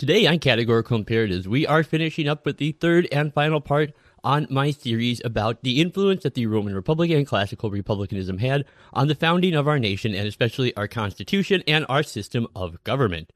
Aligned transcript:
Today 0.00 0.26
on 0.26 0.38
Categorical 0.38 0.96
Imperatives, 0.96 1.46
we 1.46 1.66
are 1.66 1.82
finishing 1.82 2.26
up 2.26 2.46
with 2.46 2.56
the 2.56 2.72
third 2.72 3.06
and 3.12 3.34
final 3.34 3.60
part 3.60 3.92
on 4.24 4.46
my 4.48 4.70
series 4.70 5.20
about 5.26 5.62
the 5.62 5.78
influence 5.78 6.22
that 6.22 6.32
the 6.32 6.46
Roman 6.46 6.74
Republic 6.74 7.10
and 7.10 7.26
classical 7.26 7.70
republicanism 7.70 8.38
had 8.38 8.64
on 8.94 9.08
the 9.08 9.14
founding 9.14 9.54
of 9.54 9.68
our 9.68 9.78
nation 9.78 10.14
and 10.14 10.26
especially 10.26 10.74
our 10.74 10.88
constitution 10.88 11.62
and 11.68 11.84
our 11.90 12.02
system 12.02 12.46
of 12.56 12.82
government. 12.82 13.30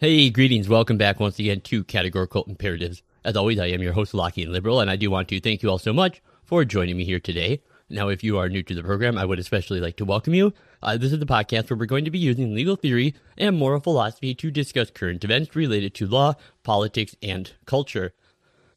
Hey, 0.00 0.30
greetings. 0.30 0.68
Welcome 0.68 0.96
back 0.96 1.18
once 1.18 1.40
again 1.40 1.60
to 1.62 1.82
Categorical 1.82 2.44
Imperatives. 2.44 3.02
As 3.24 3.34
always, 3.34 3.58
I 3.58 3.66
am 3.66 3.82
your 3.82 3.94
host, 3.94 4.12
Lockean 4.12 4.46
Liberal, 4.46 4.78
and 4.78 4.88
I 4.88 4.94
do 4.94 5.10
want 5.10 5.26
to 5.26 5.40
thank 5.40 5.60
you 5.60 5.68
all 5.70 5.78
so 5.80 5.92
much 5.92 6.22
for 6.44 6.64
joining 6.64 6.96
me 6.96 7.04
here 7.04 7.18
today. 7.18 7.62
Now, 7.90 8.08
if 8.08 8.22
you 8.22 8.38
are 8.38 8.48
new 8.48 8.62
to 8.62 8.74
the 8.76 8.84
program, 8.84 9.18
I 9.18 9.24
would 9.24 9.40
especially 9.40 9.80
like 9.80 9.96
to 9.96 10.04
welcome 10.04 10.34
you. 10.34 10.54
Uh, 10.80 10.98
this 10.98 11.12
is 11.12 11.18
the 11.18 11.26
podcast 11.26 11.68
where 11.68 11.76
we're 11.76 11.86
going 11.86 12.04
to 12.04 12.12
be 12.12 12.18
using 12.20 12.54
legal 12.54 12.76
theory 12.76 13.16
and 13.36 13.58
moral 13.58 13.80
philosophy 13.80 14.36
to 14.36 14.52
discuss 14.52 14.88
current 14.88 15.24
events 15.24 15.56
related 15.56 15.94
to 15.94 16.06
law, 16.06 16.34
politics, 16.62 17.16
and 17.20 17.54
culture. 17.66 18.14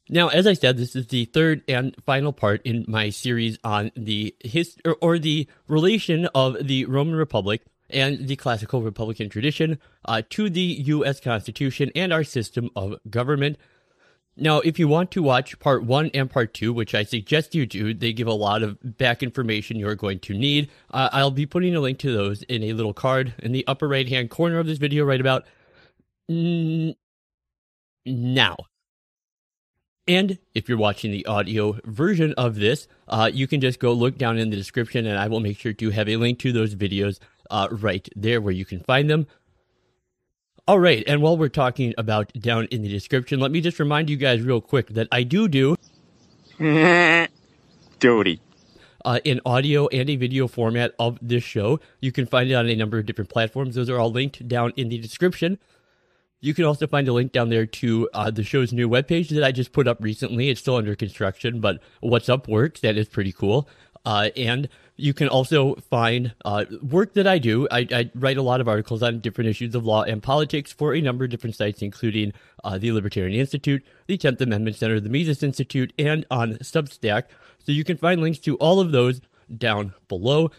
Now, 0.08 0.26
as 0.26 0.48
I 0.48 0.54
said, 0.54 0.76
this 0.76 0.96
is 0.96 1.06
the 1.06 1.26
third 1.26 1.62
and 1.68 1.94
final 2.04 2.32
part 2.32 2.62
in 2.64 2.84
my 2.88 3.10
series 3.10 3.58
on 3.62 3.92
the 3.94 4.34
hist- 4.42 4.82
or, 4.84 4.96
or 5.00 5.20
the 5.20 5.46
relation 5.68 6.26
of 6.34 6.66
the 6.66 6.84
Roman 6.86 7.14
Republic 7.14 7.62
and 7.92 8.26
the 8.26 8.36
classical 8.36 8.82
Republican 8.82 9.28
tradition 9.28 9.78
uh, 10.04 10.22
to 10.30 10.50
the 10.50 10.60
U.S. 10.60 11.20
Constitution 11.20 11.90
and 11.94 12.12
our 12.12 12.24
system 12.24 12.70
of 12.74 12.96
government. 13.08 13.58
Now, 14.36 14.60
if 14.60 14.78
you 14.78 14.88
want 14.88 15.10
to 15.10 15.22
watch 15.22 15.58
part 15.58 15.84
one 15.84 16.10
and 16.14 16.30
part 16.30 16.54
two, 16.54 16.72
which 16.72 16.94
I 16.94 17.04
suggest 17.04 17.54
you 17.54 17.66
do, 17.66 17.92
they 17.92 18.14
give 18.14 18.26
a 18.26 18.32
lot 18.32 18.62
of 18.62 18.78
back 18.96 19.22
information 19.22 19.78
you're 19.78 19.94
going 19.94 20.20
to 20.20 20.32
need. 20.32 20.70
Uh, 20.90 21.10
I'll 21.12 21.30
be 21.30 21.44
putting 21.44 21.76
a 21.76 21.80
link 21.80 21.98
to 21.98 22.12
those 22.12 22.42
in 22.44 22.62
a 22.62 22.72
little 22.72 22.94
card 22.94 23.34
in 23.40 23.52
the 23.52 23.66
upper 23.66 23.86
right 23.88 24.08
hand 24.08 24.30
corner 24.30 24.58
of 24.58 24.66
this 24.66 24.78
video 24.78 25.04
right 25.04 25.20
about 25.20 25.44
now. 28.06 28.56
And 30.08 30.38
if 30.54 30.68
you're 30.68 30.78
watching 30.78 31.12
the 31.12 31.26
audio 31.26 31.78
version 31.84 32.34
of 32.36 32.56
this, 32.56 32.88
uh, 33.06 33.30
you 33.32 33.46
can 33.46 33.60
just 33.60 33.78
go 33.78 33.92
look 33.92 34.18
down 34.18 34.36
in 34.38 34.50
the 34.50 34.56
description 34.56 35.06
and 35.06 35.16
I 35.16 35.28
will 35.28 35.40
make 35.40 35.58
sure 35.58 35.72
to 35.74 35.90
have 35.90 36.08
a 36.08 36.16
link 36.16 36.40
to 36.40 36.52
those 36.52 36.74
videos 36.74 37.20
uh, 37.52 37.68
right 37.70 38.08
there 38.16 38.40
where 38.40 38.52
you 38.52 38.64
can 38.64 38.80
find 38.80 39.08
them. 39.08 39.28
All 40.66 40.78
right, 40.80 41.02
and 41.06 41.22
while 41.22 41.36
we're 41.36 41.48
talking 41.48 41.92
about 41.98 42.32
down 42.34 42.66
in 42.70 42.82
the 42.82 42.88
description, 42.88 43.38
let 43.40 43.50
me 43.50 43.60
just 43.60 43.78
remind 43.78 44.08
you 44.10 44.16
guys 44.16 44.42
real 44.42 44.60
quick 44.60 44.88
that 44.90 45.08
I 45.12 45.22
do 45.24 45.46
do 45.48 45.76
Doty. 47.98 48.40
uh, 49.04 49.18
in 49.24 49.40
audio 49.44 49.88
and 49.88 50.08
a 50.08 50.16
video 50.16 50.46
format 50.48 50.94
of 50.98 51.18
this 51.20 51.42
show. 51.44 51.80
You 52.00 52.12
can 52.12 52.26
find 52.26 52.50
it 52.50 52.54
on 52.54 52.68
a 52.68 52.76
number 52.76 52.98
of 52.98 53.06
different 53.06 53.30
platforms. 53.30 53.74
Those 53.74 53.90
are 53.90 53.98
all 53.98 54.10
linked 54.10 54.46
down 54.48 54.72
in 54.76 54.88
the 54.88 54.98
description. 54.98 55.58
You 56.40 56.54
can 56.54 56.64
also 56.64 56.86
find 56.88 57.06
a 57.08 57.12
link 57.12 57.30
down 57.32 57.50
there 57.50 57.66
to 57.66 58.08
uh, 58.14 58.30
the 58.30 58.42
show's 58.42 58.72
new 58.72 58.88
webpage 58.88 59.28
that 59.30 59.44
I 59.44 59.52
just 59.52 59.72
put 59.72 59.86
up 59.86 59.98
recently. 60.00 60.48
It's 60.48 60.60
still 60.60 60.76
under 60.76 60.94
construction, 60.96 61.60
but 61.60 61.80
What's 62.00 62.28
Up 62.28 62.48
works. 62.48 62.80
That 62.80 62.96
is 62.96 63.08
pretty 63.08 63.32
cool. 63.32 63.68
Uh, 64.04 64.30
and 64.36 64.68
you 65.02 65.12
can 65.12 65.26
also 65.26 65.74
find 65.90 66.32
uh, 66.44 66.64
work 66.80 67.14
that 67.14 67.26
I 67.26 67.38
do. 67.38 67.66
I, 67.72 67.88
I, 67.90 68.10
write 68.14 68.36
a 68.36 68.42
lot 68.42 68.60
of 68.60 68.68
articles 68.68 69.02
on 69.02 69.18
different 69.18 69.50
issues 69.50 69.74
of 69.74 69.84
law 69.84 70.04
and 70.04 70.22
politics 70.22 70.72
for 70.72 70.94
a 70.94 71.00
number 71.00 71.24
of 71.24 71.30
different 71.30 71.56
sites, 71.56 71.82
including 71.82 72.32
uh, 72.62 72.78
the 72.78 72.92
Libertarian 72.92 73.38
Institute, 73.38 73.84
the 74.06 74.16
10th 74.16 74.40
Amendment 74.40 74.76
Center, 74.76 75.00
the 75.00 75.08
Mises 75.08 75.42
Institute, 75.42 75.92
and 75.98 76.24
on 76.30 76.52
Substack. 76.58 77.24
So 77.58 77.72
you 77.72 77.82
can 77.82 77.96
find 77.96 78.20
links 78.20 78.38
to 78.40 78.56
all 78.58 78.78
of 78.78 78.92
those 78.92 79.20
down 79.58 79.92
below. 80.06 80.52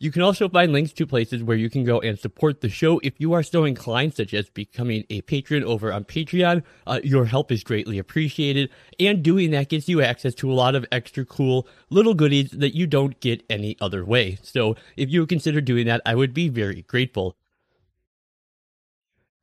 You 0.00 0.12
can 0.12 0.22
also 0.22 0.48
find 0.48 0.72
links 0.72 0.92
to 0.92 1.06
places 1.06 1.42
where 1.42 1.56
you 1.56 1.68
can 1.68 1.82
go 1.82 2.00
and 2.00 2.16
support 2.16 2.60
the 2.60 2.68
show 2.68 3.00
if 3.02 3.14
you 3.18 3.32
are 3.32 3.42
so 3.42 3.64
inclined, 3.64 4.14
such 4.14 4.32
as 4.32 4.48
becoming 4.48 5.04
a 5.10 5.22
patron 5.22 5.64
over 5.64 5.92
on 5.92 6.04
Patreon. 6.04 6.62
Uh, 6.86 7.00
your 7.02 7.24
help 7.24 7.50
is 7.50 7.64
greatly 7.64 7.98
appreciated, 7.98 8.70
and 9.00 9.24
doing 9.24 9.50
that 9.50 9.68
gives 9.68 9.88
you 9.88 10.00
access 10.00 10.34
to 10.36 10.52
a 10.52 10.54
lot 10.54 10.76
of 10.76 10.86
extra 10.92 11.24
cool 11.24 11.66
little 11.90 12.14
goodies 12.14 12.52
that 12.52 12.76
you 12.76 12.86
don't 12.86 13.18
get 13.18 13.42
any 13.50 13.76
other 13.80 14.04
way. 14.04 14.38
So 14.42 14.76
if 14.96 15.10
you 15.10 15.26
consider 15.26 15.60
doing 15.60 15.86
that, 15.86 16.00
I 16.06 16.14
would 16.14 16.32
be 16.32 16.48
very 16.48 16.82
grateful. 16.82 17.36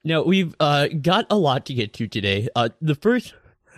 Now 0.06 0.24
we've 0.24 0.56
uh, 0.62 0.88
got 0.88 1.26
a 1.30 1.36
lot 1.36 1.66
to 1.66 1.74
get 1.74 1.92
to 1.96 2.08
today. 2.08 2.48
Uh, 2.56 2.70
the 2.80 2.96
first, 2.96 3.34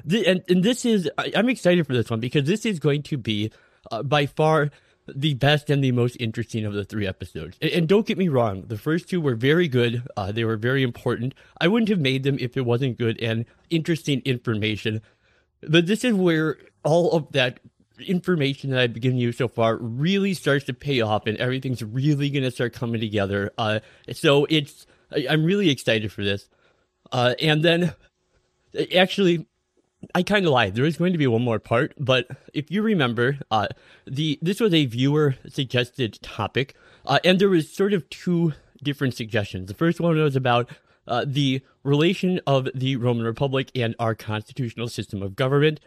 the, 0.05 0.27
and, 0.27 0.43
and 0.47 0.61
this 0.61 0.85
is 0.85 1.09
I, 1.17 1.31
I'm 1.35 1.49
excited 1.49 1.87
for 1.87 1.93
this 1.93 2.11
one 2.11 2.19
because 2.19 2.45
this 2.45 2.67
is 2.67 2.77
going 2.77 3.01
to 3.03 3.17
be 3.17 3.51
uh, 3.89 4.03
by 4.03 4.27
far 4.27 4.69
the 5.15 5.33
best 5.35 5.69
and 5.69 5.83
the 5.83 5.91
most 5.91 6.17
interesting 6.19 6.65
of 6.65 6.73
the 6.73 6.83
three 6.83 7.07
episodes. 7.07 7.57
And, 7.61 7.71
and 7.71 7.87
don't 7.87 8.05
get 8.05 8.17
me 8.17 8.27
wrong, 8.27 8.63
the 8.67 8.77
first 8.77 9.09
two 9.09 9.21
were 9.21 9.35
very 9.35 9.67
good. 9.67 10.07
Uh, 10.15 10.31
they 10.31 10.43
were 10.43 10.57
very 10.57 10.83
important. 10.83 11.33
I 11.59 11.67
wouldn't 11.67 11.89
have 11.89 11.99
made 11.99 12.23
them 12.23 12.37
if 12.39 12.57
it 12.57 12.65
wasn't 12.65 12.97
good 12.97 13.19
and 13.21 13.45
interesting 13.69 14.21
information. 14.25 15.01
But 15.61 15.87
this 15.87 16.03
is 16.03 16.13
where 16.13 16.57
all 16.83 17.11
of 17.11 17.31
that 17.31 17.59
information 17.99 18.69
that 18.69 18.79
I've 18.79 18.99
given 18.99 19.17
you 19.17 19.31
so 19.31 19.47
far 19.47 19.75
really 19.77 20.33
starts 20.33 20.65
to 20.65 20.73
pay 20.73 21.01
off 21.01 21.25
and 21.25 21.37
everything's 21.37 21.83
really 21.83 22.29
going 22.29 22.43
to 22.43 22.51
start 22.51 22.73
coming 22.73 23.01
together. 23.01 23.51
Uh, 23.57 23.79
so 24.11 24.45
it's, 24.45 24.85
I, 25.11 25.25
I'm 25.29 25.43
really 25.43 25.69
excited 25.69 26.11
for 26.11 26.23
this. 26.23 26.47
Uh, 27.11 27.33
and 27.41 27.63
then 27.63 27.93
actually, 28.95 29.47
I 30.13 30.23
kind 30.23 30.45
of 30.45 30.51
lied. 30.51 30.75
There 30.75 30.85
is 30.85 30.97
going 30.97 31.13
to 31.13 31.17
be 31.17 31.27
one 31.27 31.43
more 31.43 31.59
part, 31.59 31.93
but 31.97 32.27
if 32.53 32.69
you 32.69 32.81
remember, 32.81 33.39
uh, 33.49 33.67
the 34.05 34.37
this 34.41 34.59
was 34.59 34.73
a 34.73 34.85
viewer 34.85 35.35
suggested 35.47 36.19
topic, 36.21 36.75
uh, 37.05 37.19
and 37.23 37.39
there 37.39 37.49
was 37.49 37.71
sort 37.71 37.93
of 37.93 38.07
two 38.09 38.53
different 38.83 39.15
suggestions. 39.15 39.67
The 39.67 39.73
first 39.73 39.99
one 39.99 40.15
was 40.17 40.35
about 40.35 40.69
uh, 41.07 41.25
the 41.27 41.61
relation 41.83 42.39
of 42.45 42.67
the 42.75 42.95
Roman 42.97 43.25
Republic 43.25 43.71
and 43.75 43.95
our 43.97 44.13
constitutional 44.13 44.87
system 44.87 45.23
of 45.23 45.35
government. 45.35 45.79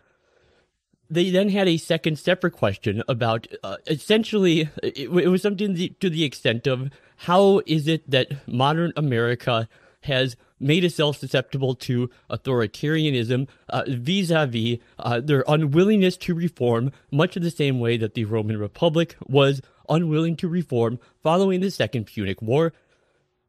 They 1.08 1.30
then 1.30 1.48
had 1.48 1.68
a 1.68 1.76
second 1.76 2.18
separate 2.18 2.52
question 2.52 3.02
about 3.08 3.46
uh, 3.62 3.76
essentially 3.86 4.70
it, 4.82 5.08
it 5.08 5.28
was 5.28 5.42
something 5.42 5.94
to 6.00 6.10
the 6.10 6.24
extent 6.24 6.66
of 6.66 6.90
how 7.16 7.62
is 7.66 7.86
it 7.86 8.10
that 8.10 8.48
modern 8.48 8.92
America 8.96 9.68
has 10.02 10.36
made 10.60 10.84
itself 10.84 11.18
susceptible 11.18 11.74
to 11.74 12.10
authoritarianism 12.30 13.48
vis 13.88 14.30
a 14.30 14.46
vis 14.46 14.78
their 15.22 15.44
unwillingness 15.48 16.16
to 16.18 16.34
reform, 16.34 16.92
much 17.10 17.36
of 17.36 17.42
the 17.42 17.50
same 17.50 17.80
way 17.80 17.96
that 17.96 18.14
the 18.14 18.26
Roman 18.26 18.58
Republic 18.58 19.16
was 19.26 19.60
unwilling 19.88 20.36
to 20.36 20.48
reform 20.48 20.98
following 21.22 21.60
the 21.60 21.70
Second 21.70 22.06
Punic 22.06 22.40
War. 22.40 22.72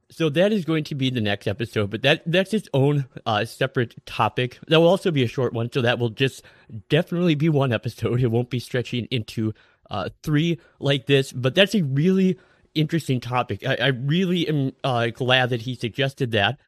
So 0.09 0.27
that 0.29 0.51
is 0.51 0.65
going 0.65 0.83
to 0.85 0.95
be 0.95 1.09
the 1.09 1.21
next 1.21 1.47
episode, 1.47 1.89
but 1.89 2.01
that 2.01 2.23
that's 2.25 2.53
its 2.53 2.67
own 2.73 3.05
uh, 3.25 3.45
separate 3.45 4.05
topic. 4.05 4.59
That 4.67 4.81
will 4.81 4.89
also 4.89 5.09
be 5.09 5.23
a 5.23 5.27
short 5.27 5.53
one, 5.53 5.71
so 5.71 5.81
that 5.81 5.99
will 5.99 6.09
just 6.09 6.43
definitely 6.89 7.35
be 7.35 7.47
one 7.47 7.71
episode. 7.71 8.21
It 8.21 8.27
won't 8.27 8.49
be 8.49 8.59
stretching 8.59 9.05
into 9.09 9.53
uh, 9.89 10.09
three 10.21 10.59
like 10.79 11.05
this, 11.05 11.31
but 11.31 11.55
that's 11.55 11.75
a 11.75 11.83
really 11.83 12.37
interesting 12.75 13.21
topic. 13.21 13.65
I, 13.65 13.75
I 13.75 13.87
really 13.87 14.47
am 14.49 14.73
uh, 14.83 15.07
glad 15.07 15.49
that 15.51 15.61
he 15.61 15.75
suggested 15.75 16.31
that. 16.31 16.59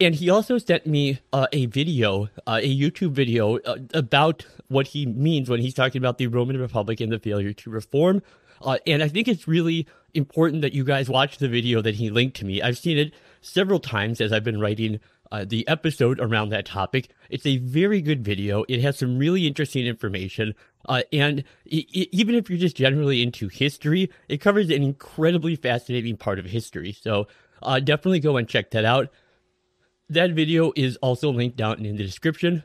And 0.00 0.14
he 0.14 0.30
also 0.30 0.58
sent 0.58 0.86
me 0.86 1.20
uh, 1.32 1.46
a 1.52 1.66
video, 1.66 2.28
uh, 2.46 2.60
a 2.62 2.76
YouTube 2.76 3.12
video 3.12 3.58
uh, 3.58 3.76
about 3.94 4.46
what 4.68 4.88
he 4.88 5.06
means 5.06 5.48
when 5.48 5.60
he's 5.60 5.74
talking 5.74 6.00
about 6.00 6.18
the 6.18 6.26
Roman 6.26 6.58
Republic 6.58 7.00
and 7.00 7.12
the 7.12 7.18
failure 7.18 7.52
to 7.52 7.70
reform. 7.70 8.22
Uh, 8.60 8.78
and 8.86 9.02
I 9.02 9.08
think 9.08 9.28
it's 9.28 9.46
really 9.46 9.86
important 10.14 10.62
that 10.62 10.72
you 10.72 10.84
guys 10.84 11.08
watch 11.08 11.38
the 11.38 11.48
video 11.48 11.80
that 11.82 11.96
he 11.96 12.10
linked 12.10 12.36
to 12.38 12.44
me. 12.44 12.60
I've 12.60 12.78
seen 12.78 12.98
it 12.98 13.12
several 13.40 13.78
times 13.78 14.20
as 14.20 14.32
I've 14.32 14.44
been 14.44 14.60
writing 14.60 15.00
uh, 15.30 15.44
the 15.48 15.66
episode 15.68 16.20
around 16.20 16.50
that 16.50 16.66
topic. 16.66 17.08
It's 17.30 17.46
a 17.46 17.58
very 17.58 18.00
good 18.02 18.24
video. 18.24 18.64
It 18.68 18.80
has 18.82 18.98
some 18.98 19.18
really 19.18 19.46
interesting 19.46 19.86
information. 19.86 20.54
Uh, 20.88 21.02
and 21.12 21.44
it, 21.64 21.86
it, 21.92 22.08
even 22.12 22.34
if 22.34 22.50
you're 22.50 22.58
just 22.58 22.76
generally 22.76 23.22
into 23.22 23.48
history, 23.48 24.10
it 24.28 24.38
covers 24.38 24.68
an 24.68 24.82
incredibly 24.82 25.56
fascinating 25.56 26.16
part 26.16 26.38
of 26.38 26.46
history. 26.46 26.92
So 26.92 27.28
definitely 27.84 28.20
go 28.20 28.36
and 28.36 28.48
check 28.48 28.72
that 28.72 28.84
out. 28.84 29.08
That 30.12 30.32
video 30.32 30.72
is 30.76 30.96
also 30.96 31.32
linked 31.32 31.56
down 31.56 31.86
in 31.86 31.96
the 31.96 32.04
description. 32.04 32.64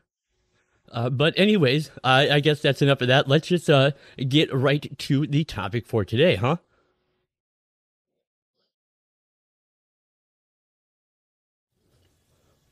Uh, 0.91 1.09
but 1.09 1.33
anyways, 1.37 1.91
I, 2.03 2.29
I 2.29 2.39
guess 2.41 2.61
that's 2.61 2.81
enough 2.81 3.01
of 3.01 3.07
that. 3.07 3.29
Let's 3.29 3.47
just 3.47 3.69
uh, 3.69 3.91
get 4.17 4.53
right 4.53 4.97
to 4.99 5.25
the 5.25 5.45
topic 5.45 5.85
for 5.85 6.03
today, 6.03 6.35
huh? 6.35 6.57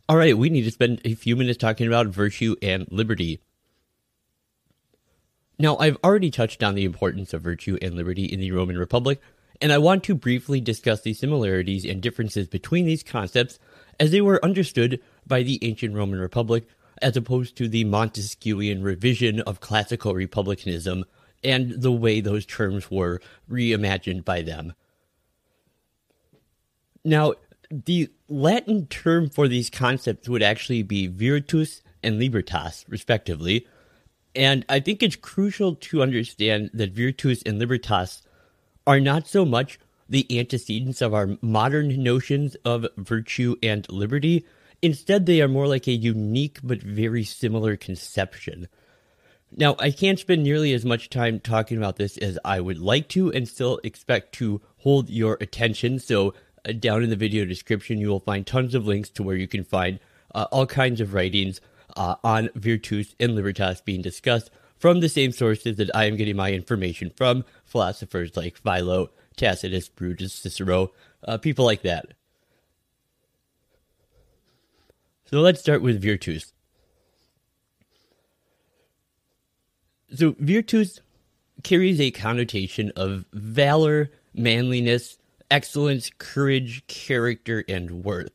All 0.10 0.18
right, 0.18 0.38
we 0.38 0.50
need 0.50 0.64
to 0.64 0.72
spend 0.72 1.02
a 1.06 1.16
few 1.16 1.38
minutes 1.38 1.58
talking 1.58 1.88
about 1.88 2.08
virtue 2.08 2.58
and 2.62 2.86
liberty. 2.92 3.40
Now, 5.58 5.78
I've 5.78 5.98
already 6.04 6.32
touched 6.32 6.64
on 6.64 6.76
the 6.76 6.84
importance 6.84 7.34
of 7.34 7.42
virtue 7.42 7.78
and 7.82 7.96
liberty 7.96 8.26
in 8.26 8.42
the 8.42 8.52
Roman 8.52 8.78
Republic, 8.78 9.22
and 9.62 9.72
I 9.72 9.78
want 9.78 10.04
to 10.04 10.16
briefly 10.16 10.60
discuss 10.60 11.02
the 11.02 11.14
similarities 11.14 11.86
and 11.86 12.02
differences 12.02 12.50
between 12.50 12.86
these 12.86 13.04
concepts 13.04 13.58
as 14.00 14.12
they 14.12 14.22
were 14.22 14.44
understood 14.44 15.00
by 15.26 15.44
the 15.44 15.60
ancient 15.64 15.96
Roman 15.96 16.20
Republic, 16.20 16.68
as 17.02 17.18
opposed 17.18 17.56
to 17.58 17.68
the 17.68 17.84
Montesquieuian 17.86 18.84
revision 18.84 19.42
of 19.42 19.60
classical 19.60 20.14
republicanism 20.14 21.06
and 21.44 21.82
the 21.82 21.92
way 21.92 22.22
those 22.22 22.46
terms 22.46 22.90
were 22.90 23.22
reimagined 23.50 24.26
by 24.26 24.42
them. 24.42 24.74
Now, 27.04 27.34
the 27.70 28.10
Latin 28.28 28.88
term 28.88 29.30
for 29.30 29.48
these 29.48 29.70
concepts 29.70 30.28
would 30.28 30.42
actually 30.42 30.84
be 30.84 31.08
virtus 31.08 31.82
and 32.02 32.20
libertas, 32.20 32.86
respectively. 32.88 33.68
And 34.36 34.66
I 34.70 34.80
think 34.80 35.02
it's 35.02 35.16
crucial 35.16 35.76
to 35.76 36.02
understand 36.02 36.72
that 36.74 36.92
virtus 36.92 37.42
and 37.46 37.60
libertas 37.60 38.24
are 38.88 39.00
not 39.00 39.28
so 39.28 39.46
much 39.46 39.80
the 40.08 40.28
antecedents 40.40 41.02
of 41.02 41.14
our 41.14 41.38
modern 41.42 42.02
notions 42.04 42.56
of 42.66 42.86
virtue 42.98 43.56
and 43.64 43.90
liberty. 43.90 44.46
Instead, 44.82 45.26
they 45.26 45.42
are 45.42 45.48
more 45.48 45.68
like 45.68 45.88
a 45.88 45.92
unique 45.92 46.60
but 46.64 46.82
very 46.82 47.24
similar 47.24 47.76
conception. 47.76 48.68
Now, 49.52 49.76
I 49.80 49.92
can't 49.92 50.20
spend 50.20 50.44
nearly 50.44 50.74
as 50.74 50.86
much 50.86 51.10
time 51.10 51.40
talking 51.40 51.78
about 51.78 51.96
this 51.96 52.18
as 52.18 52.38
I 52.44 52.60
would 52.60 52.80
like 52.80 53.08
to 53.10 53.32
and 53.32 53.48
still 53.48 53.80
expect 53.84 54.34
to 54.34 54.62
hold 54.78 55.10
your 55.10 55.38
attention. 55.40 56.00
So, 56.00 56.34
uh, 56.68 56.74
down 56.74 57.04
in 57.04 57.10
the 57.10 57.16
video 57.16 57.46
description, 57.46 58.00
you 58.00 58.10
will 58.10 58.20
find 58.20 58.46
tons 58.46 58.76
of 58.76 58.86
links 58.86 59.10
to 59.12 59.24
where 59.24 59.36
you 59.36 59.48
can 59.48 59.64
find 59.64 60.00
uh, 60.34 60.48
all 60.52 60.66
kinds 60.66 61.00
of 61.00 61.14
writings 61.14 61.62
uh, 61.96 62.16
on 62.24 62.50
Virtus 62.56 63.16
and 63.20 63.36
Libertas 63.36 63.82
being 63.82 64.02
discussed 64.02 64.52
from 64.78 65.00
the 65.00 65.10
same 65.10 65.32
sources 65.32 65.78
that 65.78 65.96
I 65.96 66.06
am 66.06 66.18
getting 66.18 66.36
my 66.36 66.52
information 66.52 67.12
from 67.16 67.46
philosophers 67.64 68.36
like 68.36 68.58
Philo, 68.58 69.10
Tacitus, 69.36 69.90
Brutus, 69.90 70.34
Cicero, 70.34 70.92
uh, 71.28 71.38
people 71.38 71.66
like 71.66 71.82
that. 71.82 72.14
So 75.26 75.42
let's 75.42 75.60
start 75.60 75.82
with 75.82 76.02
Virtus. 76.02 76.54
So, 80.14 80.36
Virtus 80.40 81.02
carries 81.64 82.00
a 82.00 82.12
connotation 82.12 82.92
of 82.96 83.26
valor, 83.34 84.12
manliness, 84.34 85.18
excellence, 85.50 86.12
courage, 86.18 86.86
character, 86.88 87.66
and 87.68 88.04
worth. 88.04 88.32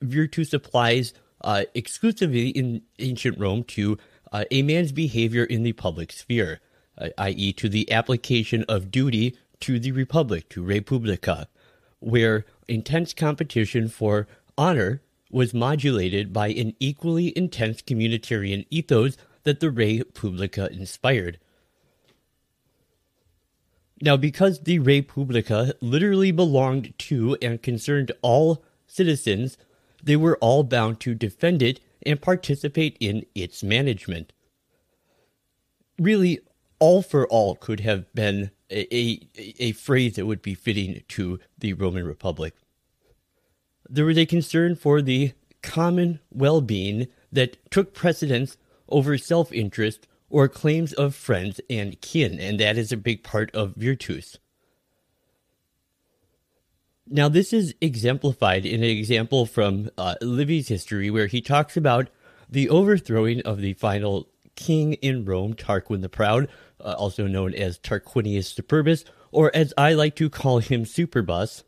Virtus 0.00 0.52
applies 0.52 1.12
uh, 1.42 1.64
exclusively 1.74 2.50
in 2.50 2.82
ancient 3.00 3.38
Rome 3.38 3.64
to 3.64 3.98
uh, 4.32 4.44
a 4.50 4.62
man's 4.62 4.92
behavior 4.92 5.44
in 5.44 5.62
the 5.62 5.72
public 5.72 6.12
sphere, 6.12 6.60
uh, 6.96 7.08
i.e., 7.18 7.52
to 7.54 7.68
the 7.68 7.90
application 7.90 8.64
of 8.68 8.90
duty 8.90 9.36
to 9.60 9.78
the 9.78 9.92
republic, 9.92 10.48
to 10.50 10.62
republica, 10.62 11.48
where 12.00 12.44
intense 12.68 13.12
competition 13.12 13.88
for 13.88 14.26
honor 14.56 15.02
was 15.30 15.52
modulated 15.52 16.32
by 16.32 16.48
an 16.48 16.74
equally 16.80 17.36
intense 17.36 17.82
communitarian 17.82 18.66
ethos 18.70 19.16
that 19.44 19.60
the 19.60 19.70
Republica 19.70 20.68
inspired. 20.72 21.38
Now, 24.00 24.16
because 24.16 24.60
the 24.60 24.78
Republica 24.78 25.74
literally 25.80 26.30
belonged 26.30 26.96
to 26.98 27.36
and 27.42 27.62
concerned 27.62 28.12
all 28.22 28.62
citizens, 28.86 29.58
they 30.02 30.16
were 30.16 30.38
all 30.38 30.62
bound 30.62 31.00
to 31.00 31.14
defend 31.14 31.62
it 31.62 31.80
and 32.06 32.20
participate 32.20 32.96
in 33.00 33.26
its 33.34 33.62
management. 33.62 34.32
Really, 35.98 36.38
all 36.78 37.02
for 37.02 37.26
all 37.26 37.56
could 37.56 37.80
have 37.80 38.12
been 38.14 38.50
a, 38.70 38.94
a, 38.94 39.54
a, 39.58 39.72
phrase 39.72 40.16
that 40.16 40.26
would 40.26 40.42
be 40.42 40.54
fitting 40.54 41.02
to 41.08 41.40
the 41.58 41.72
Roman 41.72 42.06
Republic. 42.06 42.54
There 43.88 44.04
was 44.04 44.18
a 44.18 44.26
concern 44.26 44.76
for 44.76 45.00
the 45.00 45.32
common 45.62 46.20
well 46.30 46.60
being 46.60 47.08
that 47.32 47.70
took 47.70 47.94
precedence 47.94 48.56
over 48.88 49.16
self 49.18 49.52
interest 49.52 50.06
or 50.30 50.48
claims 50.48 50.92
of 50.92 51.14
friends 51.14 51.60
and 51.70 52.00
kin, 52.00 52.38
and 52.38 52.60
that 52.60 52.76
is 52.76 52.92
a 52.92 52.96
big 52.96 53.22
part 53.22 53.54
of 53.54 53.74
virtus. 53.76 54.38
Now, 57.10 57.30
this 57.30 57.54
is 57.54 57.74
exemplified 57.80 58.66
in 58.66 58.82
an 58.82 58.90
example 58.90 59.46
from 59.46 59.88
uh, 59.96 60.16
Livy's 60.20 60.68
history 60.68 61.10
where 61.10 61.26
he 61.26 61.40
talks 61.40 61.76
about 61.76 62.10
the 62.50 62.68
overthrowing 62.68 63.40
of 63.42 63.60
the 63.60 63.72
final 63.74 64.28
king 64.56 64.94
in 64.94 65.24
Rome, 65.24 65.54
Tarquin 65.54 66.02
the 66.02 66.10
Proud, 66.10 66.48
uh, 66.80 66.94
also 66.98 67.26
known 67.26 67.54
as 67.54 67.78
Tarquinius 67.78 68.54
Superbus, 68.54 69.04
or 69.30 69.54
as 69.54 69.74
I 69.76 69.94
like 69.94 70.16
to 70.16 70.30
call 70.30 70.58
him, 70.58 70.84
Superbus. 70.84 71.62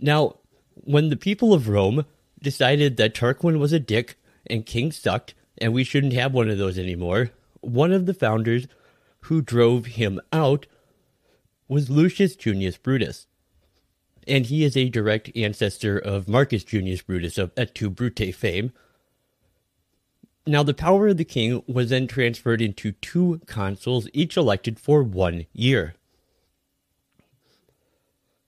Now, 0.00 0.36
when 0.74 1.08
the 1.08 1.16
people 1.16 1.52
of 1.52 1.68
Rome 1.68 2.04
decided 2.42 2.96
that 2.96 3.14
Tarquin 3.14 3.58
was 3.58 3.72
a 3.72 3.80
dick 3.80 4.18
and 4.46 4.66
king 4.66 4.92
sucked, 4.92 5.34
and 5.58 5.72
we 5.72 5.84
shouldn't 5.84 6.12
have 6.12 6.34
one 6.34 6.50
of 6.50 6.58
those 6.58 6.78
anymore, 6.78 7.30
one 7.60 7.92
of 7.92 8.06
the 8.06 8.14
founders 8.14 8.66
who 9.20 9.40
drove 9.40 9.86
him 9.86 10.20
out 10.32 10.66
was 11.68 11.90
Lucius 11.90 12.36
Junius 12.36 12.76
Brutus. 12.76 13.26
And 14.28 14.46
he 14.46 14.64
is 14.64 14.76
a 14.76 14.88
direct 14.88 15.30
ancestor 15.36 15.98
of 15.98 16.28
Marcus 16.28 16.64
Junius 16.64 17.02
Brutus 17.02 17.38
of 17.38 17.52
Et 17.56 17.74
tu 17.74 17.90
Brute 17.90 18.34
fame. 18.34 18.72
Now, 20.46 20.62
the 20.62 20.74
power 20.74 21.08
of 21.08 21.16
the 21.16 21.24
king 21.24 21.62
was 21.66 21.90
then 21.90 22.06
transferred 22.06 22.62
into 22.62 22.92
two 22.92 23.40
consuls, 23.46 24.08
each 24.12 24.36
elected 24.36 24.78
for 24.78 25.02
one 25.02 25.46
year. 25.52 25.94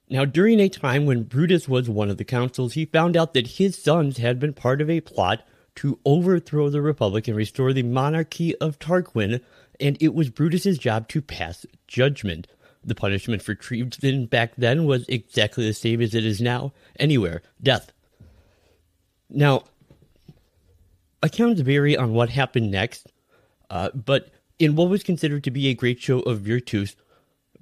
Now, 0.09 0.25
during 0.25 0.61
a 0.61 0.69
time 0.69 1.07
when 1.07 1.25
Brutus 1.25 1.69
was 1.69 1.91
one 1.91 2.09
of 2.09 2.17
the 2.17 2.25
consuls, 2.25 2.75
he 2.75 2.85
found 2.85 3.17
out 3.17 3.35
that 3.35 3.59
his 3.59 3.77
sons 3.77 4.19
had 4.19 4.39
been 4.39 4.55
part 4.55 4.81
of 4.81 4.89
a 4.89 5.01
plot 5.01 5.47
to 5.77 5.99
overthrow 6.05 6.71
the 6.71 6.81
republic 6.81 7.29
and 7.29 7.37
restore 7.37 7.73
the 7.73 7.83
monarchy 7.83 8.57
of 8.57 8.79
Tarquin, 8.79 9.41
and 9.81 9.97
it 10.01 10.15
was 10.15 10.31
Brutus's 10.31 10.79
job 10.79 11.09
to 11.09 11.21
pass 11.21 11.67
judgment. 11.89 12.47
The 12.85 12.95
punishment 12.95 13.43
for 13.43 13.55
treason 13.55 14.27
back 14.27 14.55
then 14.57 14.87
was 14.87 15.05
exactly 15.09 15.67
the 15.67 15.75
same 15.75 16.01
as 16.01 16.15
it 16.15 16.25
is 16.25 16.41
now, 16.41 16.73
anywhere 16.99 17.43
death. 17.63 17.93
Now, 19.29 19.65
accounts 21.23 21.61
vary 21.61 21.97
on 21.97 22.13
what 22.13 22.31
happened 22.31 22.71
next, 22.71 23.13
uh, 23.71 23.91
but 23.91 24.31
in 24.59 24.77
what 24.77 24.91
was 24.91 25.03
considered 25.03 25.45
to 25.45 25.51
be 25.51 25.69
a 25.69 25.75
great 25.75 26.01
show 26.01 26.21
of 26.21 26.41
virtus, 26.41 26.97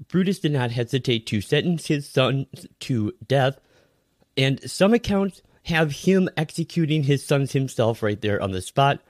Brutus 0.09 0.39
did 0.39 0.53
not 0.53 0.71
hesitate 0.71 1.27
to 1.27 1.41
sentence 1.41 1.87
his 1.87 2.09
sons 2.09 2.67
to 2.81 3.13
death, 3.27 3.59
and 4.37 4.71
some 4.71 4.93
accounts 4.93 5.43
have 5.65 5.93
him 5.93 6.29
executing 6.37 7.05
his 7.05 7.25
sons 7.25 7.53
himself 7.53 8.03
right 8.03 8.21
there 8.21 8.41
on 8.43 8.53
the 8.53 8.63
spot, 8.63 9.01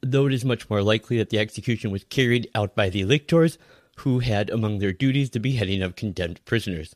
though 0.00 0.26
it 0.26 0.32
is 0.32 0.44
much 0.44 0.70
more 0.70 0.82
likely 0.82 1.18
that 1.18 1.30
the 1.30 1.38
execution 1.38 1.90
was 1.90 2.04
carried 2.04 2.48
out 2.54 2.74
by 2.74 2.88
the 2.88 3.04
lictors, 3.04 3.58
who 3.98 4.20
had 4.20 4.48
among 4.48 4.78
their 4.78 4.92
duties 4.92 5.30
the 5.30 5.40
beheading 5.40 5.82
of 5.82 5.96
condemned 5.96 6.44
prisoners. 6.44 6.94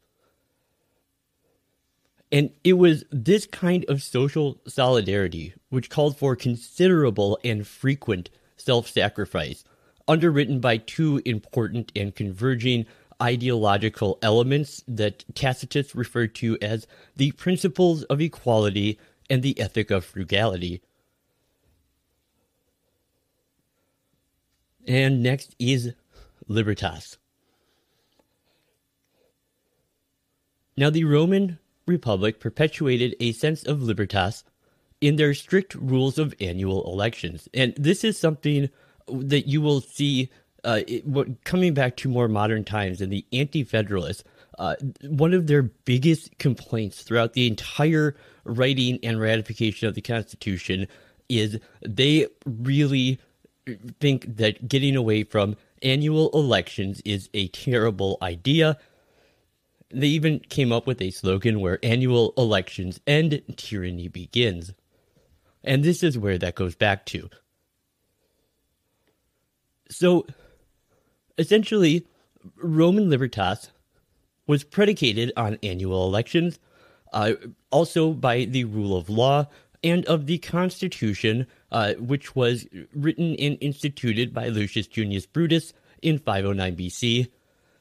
And 2.33 2.51
it 2.65 2.73
was 2.73 3.05
this 3.11 3.47
kind 3.47 3.85
of 3.89 4.03
social 4.03 4.59
solidarity 4.67 5.53
which 5.69 5.91
called 5.91 6.17
for 6.17 6.35
considerable 6.35 7.39
and 7.45 7.67
frequent 7.67 8.31
self 8.57 8.89
sacrifice, 8.89 9.65
underwritten 10.09 10.59
by 10.59 10.79
two 10.79 11.21
important 11.27 11.93
and 11.95 12.15
converging 12.15 12.87
ideological 13.21 14.19
elements 14.23 14.83
that 14.89 15.25
Tacitus 15.35 15.95
referred 15.95 16.35
to 16.37 16.57
as 16.63 16.87
the 17.17 17.33
principles 17.33 18.03
of 18.05 18.21
equality 18.21 18.99
and 19.29 19.43
the 19.43 19.59
ethic 19.61 19.91
of 19.91 20.05
frugality. 20.05 20.81
And 24.89 25.23
next 25.23 25.55
is 25.59 25.93
libertas. 26.49 27.19
Now, 30.77 30.91
the 30.91 31.05
Roman 31.05 31.59
Republic 31.87 32.41
perpetuated 32.41 33.17
a 33.21 33.33
sense 33.33 33.65
of 33.65 33.83
libertas 33.83 34.45
in 35.01 35.17
their 35.17 35.35
strict 35.35 35.75
rules 35.75 36.19
of 36.19 36.35
annual 36.41 36.85
elections. 36.85 37.49
And 37.53 37.75
this 37.77 38.05
is 38.05 38.19
something 38.19 38.71
that 39.09 39.49
you 39.49 39.61
will 39.61 39.81
see 39.81 40.31
uh, 40.65 40.81
it, 40.87 41.07
what, 41.07 41.43
coming 41.45 41.75
back 41.75 41.97
to 41.97 42.09
more 42.09 42.29
modern 42.29 42.65
times 42.65 43.01
and 43.01 43.13
the 43.13 43.27
anti-federalists, 43.33 44.23
uh, 44.59 44.77
one 45.03 45.35
of 45.35 45.47
their 45.47 45.63
biggest 45.63 46.39
complaints 46.39 47.03
throughout 47.03 47.33
the 47.33 47.47
entire 47.47 48.15
writing 48.45 48.99
and 49.03 49.21
ratification 49.21 49.89
of 49.89 49.95
the 49.95 50.01
Constitution 50.01 50.87
is 51.29 51.59
they 51.81 52.27
really 52.47 53.19
think 54.01 54.37
that 54.37 54.69
getting 54.69 54.97
away 54.97 55.25
from 55.25 55.57
annual 55.83 56.31
elections 56.31 57.01
is 57.05 57.29
a 57.35 57.49
terrible 57.49 58.19
idea. 58.23 58.79
They 59.93 60.09
even 60.09 60.41
came 60.41 60.73
up 60.73 60.87
with 60.87 61.01
a 61.03 61.11
slogan 61.11 61.61
where 61.61 61.79
annual 61.83 62.33
elections 62.37 63.01
end, 63.07 63.43
tyranny 63.57 64.09
begins. 64.09 64.73
And 65.63 65.85
this 65.85 66.03
is 66.03 66.19
where 66.19 66.39
that 66.39 66.55
goes 66.55 66.75
back 66.75 67.07
to. 67.07 67.29
So, 69.89 70.27
essentially, 71.37 72.07
Roman 72.57 73.11
Libertas 73.11 73.71
was 74.47 74.65
predicated 74.65 75.33
on 75.37 75.59
annual 75.63 76.07
elections, 76.07 76.59
uh, 77.13 77.33
also 77.71 78.13
by 78.13 78.45
the 78.45 78.65
rule 78.65 78.97
of 78.97 79.09
law 79.09 79.47
and 79.85 80.05
of 80.07 80.27
the 80.27 80.39
Constitution, 80.39 81.47
uh, 81.71 81.95
which 81.95 82.35
was 82.35 82.67
written 82.95 83.37
and 83.37 83.59
instituted 83.61 84.33
by 84.33 84.49
Lucius 84.49 84.87
Junius 84.87 85.27
Brutus 85.27 85.73
in 86.01 86.19
509 86.19 86.77
BC, 86.77 87.31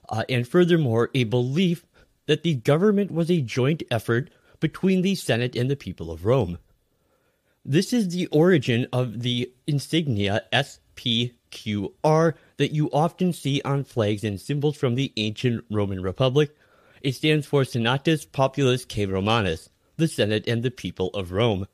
uh, 0.10 0.24
and 0.30 0.48
furthermore, 0.48 1.10
a 1.14 1.24
belief 1.24 1.86
that 2.26 2.44
the 2.44 2.56
government 2.56 3.12
was 3.12 3.30
a 3.30 3.42
joint 3.42 3.84
effort 3.92 4.30
between 4.60 5.02
the 5.02 5.16
Senate 5.16 5.56
and 5.56 5.70
the 5.70 5.76
people 5.76 6.12
of 6.12 6.26
Rome. 6.26 6.60
This 7.64 7.94
is 7.94 8.10
the 8.10 8.28
origin 8.28 8.88
of 8.92 9.22
the 9.22 9.52
insignia 9.68 10.44
SPQR 10.52 12.34
that 12.58 12.72
you 12.72 12.90
often 12.92 13.34
see 13.34 13.62
on 13.64 13.84
flags 13.84 14.24
and 14.24 14.40
symbols 14.40 14.78
from 14.78 14.96
the 14.96 15.14
ancient 15.18 15.66
Roman 15.70 16.02
Republic. 16.02 16.56
It 17.02 17.14
stands 17.14 17.46
for 17.46 17.64
Senatus 17.66 18.26
Populusque 18.26 19.08
Romanus, 19.12 19.70
the 19.98 20.08
Senate 20.08 20.48
and 20.48 20.64
the 20.64 20.72
people 20.72 21.10
of 21.10 21.32
Rome. 21.32 21.68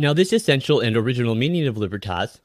Now, 0.00 0.12
this 0.12 0.32
essential 0.32 0.80
and 0.80 0.96
original 0.96 1.34
meaning 1.34 1.66
of 1.66 1.76
libertas 1.76 2.40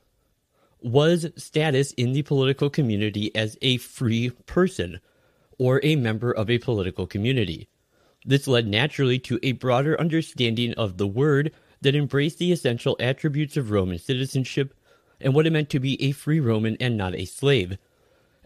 was 0.84 1.28
status 1.36 1.92
in 1.94 2.14
the 2.14 2.22
political 2.24 2.70
community 2.70 3.34
as 3.36 3.58
a 3.62 3.78
free 3.78 4.30
person 4.46 5.00
or 5.58 5.80
a 5.84 5.96
member 5.96 6.32
of 6.32 6.50
a 6.50 6.58
political 6.58 7.08
community. 7.08 7.68
This 8.26 8.48
led 8.48 8.68
naturally 8.68 9.20
to 9.20 9.40
a 9.44 9.54
broader 9.54 10.00
understanding 10.00 10.74
of 10.74 10.98
the 10.98 11.08
word 11.08 11.52
that 11.82 11.96
embraced 11.96 12.40
the 12.40 12.52
essential 12.52 12.96
attributes 13.00 13.58
of 13.58 13.72
Roman 13.72 14.00
citizenship 14.00 14.74
and 15.20 15.34
what 15.34 15.46
it 15.46 15.52
meant 15.52 15.70
to 15.70 15.80
be 15.80 16.02
a 16.02 16.12
free 16.12 16.40
Roman 16.40 16.78
and 16.80 16.98
not 16.98 17.16
a 17.16 17.26
slave. 17.26 17.78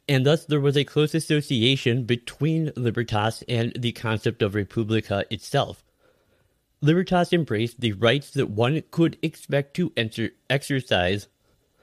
And 0.09 0.25
thus 0.25 0.45
there 0.45 0.59
was 0.59 0.77
a 0.77 0.83
close 0.83 1.13
association 1.13 2.03
between 2.03 2.71
libertas 2.75 3.43
and 3.47 3.73
the 3.77 3.91
concept 3.91 4.41
of 4.41 4.55
republica 4.55 5.25
itself. 5.29 5.83
Libertas 6.81 7.33
embraced 7.33 7.81
the 7.81 7.93
rights 7.93 8.31
that 8.31 8.49
one 8.49 8.83
could 8.91 9.17
expect 9.21 9.73
to 9.75 9.91
enter, 9.97 10.29
exercise 10.49 11.27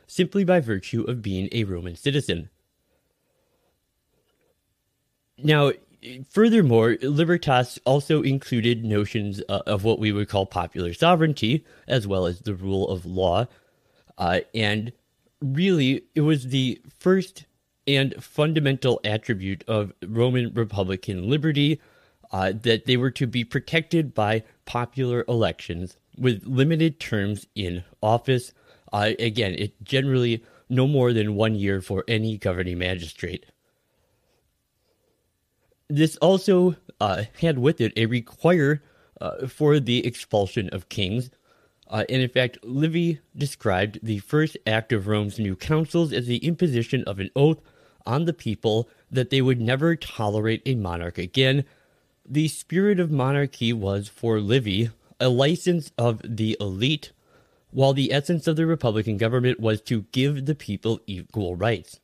simply 0.07 0.45
by 0.45 0.61
virtue 0.61 1.03
of 1.03 1.23
being 1.23 1.49
a 1.53 1.65
Roman 1.65 1.97
citizen. 1.97 2.51
Now, 5.39 5.73
furthermore, 6.29 6.97
libertas 7.03 7.79
also 7.85 8.23
included 8.23 8.85
notions 8.85 9.43
uh, 9.49 9.63
of 9.67 9.85
what 9.85 9.99
we 9.99 10.13
would 10.13 10.29
call 10.29 10.47
popular 10.47 10.95
sovereignty, 10.95 11.65
as 11.89 12.07
well 12.07 12.27
as 12.27 12.41
the 12.41 12.55
rule 12.55 12.89
of 12.89 13.05
law. 13.05 13.47
Uh, 14.17 14.41
and 14.55 14.93
really, 15.41 16.05
it 16.15 16.21
was 16.21 16.49
the 16.49 16.81
first 16.99 17.47
and 17.87 18.15
fundamental 18.23 19.01
attribute 19.05 19.65
of 19.69 19.93
Roman 20.07 20.53
Republican 20.55 21.29
liberty 21.29 21.81
uh, 22.33 22.53
that 22.63 22.87
they 22.87 22.97
were 22.97 23.11
to 23.11 23.27
be 23.27 23.45
protected 23.45 24.15
by 24.15 24.43
popular 24.65 25.25
elections 25.29 25.97
with 26.17 26.47
limited 26.47 26.99
terms 26.99 27.47
in 27.55 27.85
office 28.03 28.53
again, 28.95 29.55
it 29.55 29.83
generally 29.83 30.45
no 30.69 30.87
more 30.87 31.13
than 31.13 31.35
one 31.35 31.55
year 31.55 31.81
for 31.81 32.05
any 32.09 32.39
governing 32.39 32.79
magistrate. 32.79 33.47
This 35.89 36.17
also 36.17 36.77
uh, 37.01 37.25
had 37.41 37.59
with 37.59 37.81
it 37.81 37.93
a 37.97 38.07
require 38.07 38.83
uh, 39.21 39.47
for 39.47 39.79
the 39.81 40.07
expulsion 40.07 40.69
of 40.71 40.89
kings. 40.89 41.31
Uh, 41.89 42.05
and 42.09 42.23
in 42.23 42.29
fact, 42.29 42.59
Livy 42.63 43.21
described 43.37 43.99
the 44.03 44.19
first 44.21 44.57
act 44.67 44.93
of 44.93 45.07
Rome's 45.07 45.39
new 45.39 45.55
consuls 45.55 46.13
as 46.13 46.27
the 46.27 46.39
imposition 46.39 47.05
of 47.05 47.19
an 47.19 47.31
oath 47.37 47.61
on 48.07 48.25
the 48.25 48.33
people 48.33 48.89
that 49.11 49.31
they 49.31 49.43
would 49.43 49.61
never 49.61 49.95
tolerate 49.95 50.63
a 50.67 50.75
monarch 50.75 51.19
again. 51.19 51.65
The 52.27 52.49
spirit 52.49 52.99
of 52.99 53.11
monarchy 53.11 53.73
was, 53.73 54.09
for 54.09 54.41
Livy, 54.41 54.91
a 55.21 55.29
license 55.29 55.93
of 55.99 56.21
the 56.25 56.57
elite 56.59 57.13
while 57.75 57.93
the 57.93 58.13
essence 58.13 58.47
of 58.47 58.55
the 58.55 58.65
Republican 58.65 59.17
government 59.17 59.59
was 59.59 59.81
to 59.81 60.03
give 60.13 60.47
the 60.47 60.55
people 60.55 61.01
equal 61.09 61.57
rights. 61.57 61.99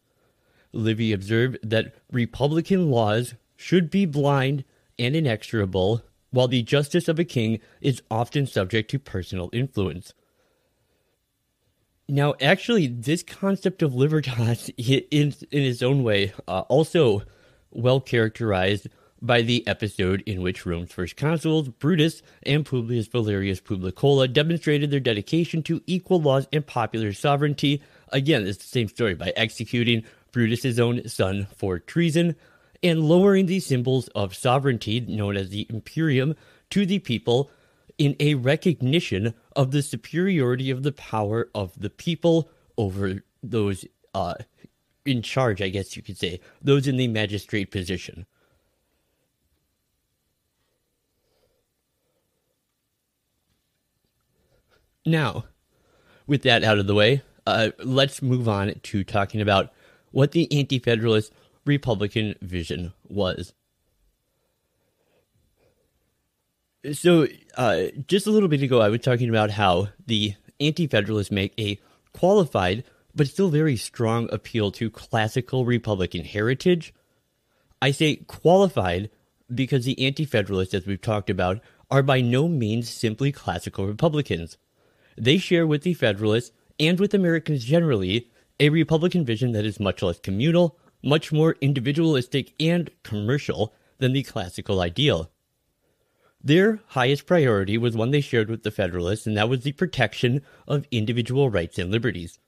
Livy 0.72 1.12
observed 1.12 1.58
that 1.62 1.94
Republican 2.10 2.90
laws 2.90 3.34
should 3.56 3.88
be 3.88 4.04
blind 4.04 4.64
and 4.98 5.14
inexorable, 5.14 6.02
while 6.32 6.48
the 6.48 6.62
justice 6.62 7.06
of 7.06 7.20
a 7.20 7.24
king 7.24 7.60
is 7.80 8.02
often 8.10 8.46
subject 8.46 8.90
to 8.90 8.98
personal 8.98 9.48
influence. 9.52 10.12
Now, 12.08 12.34
actually, 12.40 12.88
this 12.88 13.22
concept 13.22 13.80
of 13.80 13.94
libertas 13.94 14.70
is, 14.76 15.44
in 15.52 15.62
its 15.62 15.82
own 15.82 16.02
way, 16.02 16.32
uh, 16.48 16.62
also 16.62 17.22
well 17.70 18.00
characterized 18.00 18.88
by 19.22 19.42
the 19.42 19.66
episode 19.66 20.22
in 20.26 20.40
which 20.40 20.64
Rome's 20.64 20.92
first 20.92 21.16
consuls, 21.16 21.68
Brutus 21.68 22.22
and 22.42 22.64
Publius 22.64 23.06
Valerius 23.06 23.60
Publicola, 23.60 24.32
demonstrated 24.32 24.90
their 24.90 25.00
dedication 25.00 25.62
to 25.64 25.82
equal 25.86 26.20
laws 26.20 26.46
and 26.52 26.66
popular 26.66 27.12
sovereignty. 27.12 27.82
Again, 28.08 28.46
it's 28.46 28.58
the 28.58 28.64
same 28.64 28.88
story 28.88 29.14
by 29.14 29.32
executing 29.36 30.04
Brutus's 30.32 30.80
own 30.80 31.06
son 31.08 31.46
for 31.56 31.78
treason 31.78 32.36
and 32.82 33.02
lowering 33.02 33.46
the 33.46 33.60
symbols 33.60 34.08
of 34.08 34.34
sovereignty, 34.34 35.00
known 35.00 35.36
as 35.36 35.50
the 35.50 35.66
imperium, 35.68 36.34
to 36.70 36.86
the 36.86 36.98
people 36.98 37.50
in 37.98 38.16
a 38.18 38.34
recognition 38.34 39.34
of 39.54 39.70
the 39.70 39.82
superiority 39.82 40.70
of 40.70 40.82
the 40.82 40.92
power 40.92 41.50
of 41.54 41.78
the 41.78 41.90
people 41.90 42.50
over 42.78 43.22
those 43.42 43.84
uh, 44.14 44.34
in 45.04 45.22
charge, 45.22 45.60
I 45.60 45.68
guess 45.68 45.96
you 45.96 46.02
could 46.02 46.16
say, 46.16 46.40
those 46.62 46.86
in 46.86 46.96
the 46.96 47.08
magistrate 47.08 47.70
position. 47.70 48.26
Now, 55.10 55.44
with 56.26 56.42
that 56.42 56.62
out 56.62 56.78
of 56.78 56.86
the 56.86 56.94
way, 56.94 57.22
uh, 57.46 57.70
let's 57.82 58.22
move 58.22 58.48
on 58.48 58.72
to 58.80 59.02
talking 59.02 59.40
about 59.40 59.72
what 60.12 60.32
the 60.32 60.50
Anti 60.56 60.78
Federalist 60.78 61.32
Republican 61.64 62.36
vision 62.40 62.92
was. 63.08 63.52
So, 66.92 67.26
uh, 67.56 67.86
just 68.06 68.26
a 68.26 68.30
little 68.30 68.48
bit 68.48 68.62
ago, 68.62 68.80
I 68.80 68.88
was 68.88 69.00
talking 69.00 69.28
about 69.28 69.50
how 69.50 69.88
the 70.06 70.34
Anti 70.60 70.86
Federalists 70.86 71.30
make 71.30 71.52
a 71.58 71.78
qualified 72.12 72.84
but 73.14 73.26
still 73.26 73.48
very 73.48 73.76
strong 73.76 74.28
appeal 74.32 74.70
to 74.70 74.88
classical 74.88 75.64
Republican 75.64 76.24
heritage. 76.24 76.94
I 77.82 77.90
say 77.90 78.16
qualified 78.28 79.10
because 79.52 79.84
the 79.84 80.06
Anti 80.06 80.24
Federalists, 80.24 80.74
as 80.74 80.86
we've 80.86 81.00
talked 81.00 81.28
about, 81.28 81.60
are 81.90 82.04
by 82.04 82.20
no 82.20 82.46
means 82.46 82.88
simply 82.88 83.32
classical 83.32 83.86
Republicans. 83.86 84.56
They 85.20 85.36
share 85.36 85.66
with 85.66 85.82
the 85.82 85.92
Federalists 85.92 86.50
and 86.78 86.98
with 86.98 87.12
Americans 87.12 87.62
generally 87.62 88.30
a 88.58 88.70
Republican 88.70 89.22
vision 89.22 89.52
that 89.52 89.66
is 89.66 89.78
much 89.78 90.02
less 90.02 90.18
communal, 90.18 90.78
much 91.02 91.30
more 91.30 91.56
individualistic 91.60 92.54
and 92.58 92.90
commercial 93.02 93.74
than 93.98 94.14
the 94.14 94.22
classical 94.22 94.80
ideal. 94.80 95.30
Their 96.42 96.80
highest 96.88 97.26
priority 97.26 97.76
was 97.76 97.94
one 97.94 98.12
they 98.12 98.22
shared 98.22 98.48
with 98.48 98.62
the 98.62 98.70
Federalists, 98.70 99.26
and 99.26 99.36
that 99.36 99.50
was 99.50 99.60
the 99.60 99.72
protection 99.72 100.40
of 100.66 100.86
individual 100.90 101.50
rights 101.50 101.78
and 101.78 101.90
liberties. 101.90 102.38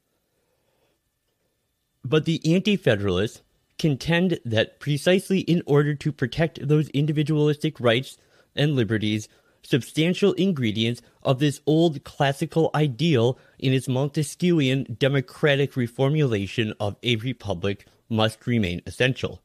But 2.02 2.25
the 2.25 2.41
Anti 2.55 2.76
Federalists 2.76 3.43
contend 3.79 4.41
that 4.47 4.81
precisely 4.81 5.41
in 5.41 5.62
order 5.67 5.95
to 5.95 6.11
protect 6.11 6.67
those 6.67 6.88
individualistic 6.88 7.79
rights 7.79 8.17
and 8.57 8.75
liberties, 8.75 9.29
substantial 9.62 10.33
ingredients 10.35 11.02
of 11.23 11.38
this 11.38 11.61
old 11.66 12.04
classical 12.04 12.71
ideal 12.75 13.38
in 13.59 13.73
its 13.73 13.87
Montesquieuian 13.87 14.99
democratic 14.99 15.73
reformulation 15.73 16.73
of 16.81 16.97
a 17.02 17.16
republic 17.16 17.87
must 18.09 18.47
remain 18.47 18.83
essential. 18.87 19.42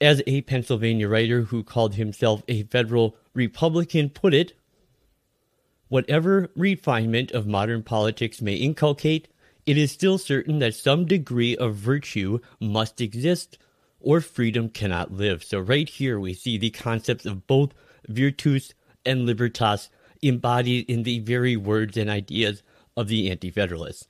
As 0.00 0.22
a 0.26 0.42
Pennsylvania 0.42 1.08
writer 1.08 1.42
who 1.42 1.62
called 1.62 1.94
himself 1.94 2.42
a 2.48 2.64
federal 2.64 3.16
Republican 3.34 4.10
put 4.10 4.34
it, 4.34 4.52
whatever 5.88 6.50
refinement 6.56 7.30
of 7.30 7.46
modern 7.46 7.82
politics 7.82 8.42
may 8.42 8.54
inculcate, 8.54 9.28
it 9.64 9.78
is 9.78 9.92
still 9.92 10.18
certain 10.18 10.58
that 10.58 10.74
some 10.74 11.06
degree 11.06 11.56
of 11.56 11.76
virtue 11.76 12.40
must 12.58 13.00
exist 13.00 13.58
or 14.00 14.20
freedom 14.20 14.68
cannot 14.68 15.12
live. 15.12 15.44
So, 15.44 15.60
right 15.60 15.88
here, 15.88 16.18
we 16.18 16.34
see 16.34 16.58
the 16.58 16.70
concepts 16.70 17.24
of 17.24 17.46
both 17.46 17.72
virtus 18.08 18.74
and 19.04 19.26
libertas 19.26 19.90
embodied 20.22 20.88
in 20.88 21.02
the 21.02 21.18
very 21.20 21.56
words 21.56 21.96
and 21.96 22.08
ideas 22.08 22.62
of 22.96 23.08
the 23.08 23.30
Anti 23.30 23.50
Federalists. 23.50 24.06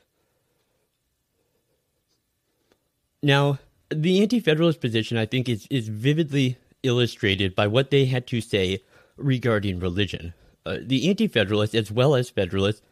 Now, 3.23 3.59
the 3.91 4.21
Anti 4.21 4.41
Federalist 4.41 4.81
position, 4.81 5.17
I 5.17 5.27
think, 5.27 5.49
is, 5.49 5.67
is 5.71 5.89
vividly 5.89 6.59
illustrated 6.83 7.55
by 7.55 7.67
what 7.67 7.91
they 7.91 8.07
had 8.07 8.27
to 8.29 8.41
say 8.41 8.81
regarding 9.17 9.79
religion. 9.79 10.35
Uh, 10.67 10.79
the 10.83 11.09
Anti 11.09 11.29
Federalists, 11.29 11.75
as 11.75 11.91
well 11.91 12.15
as 12.15 12.31
Federalists, 12.31 12.83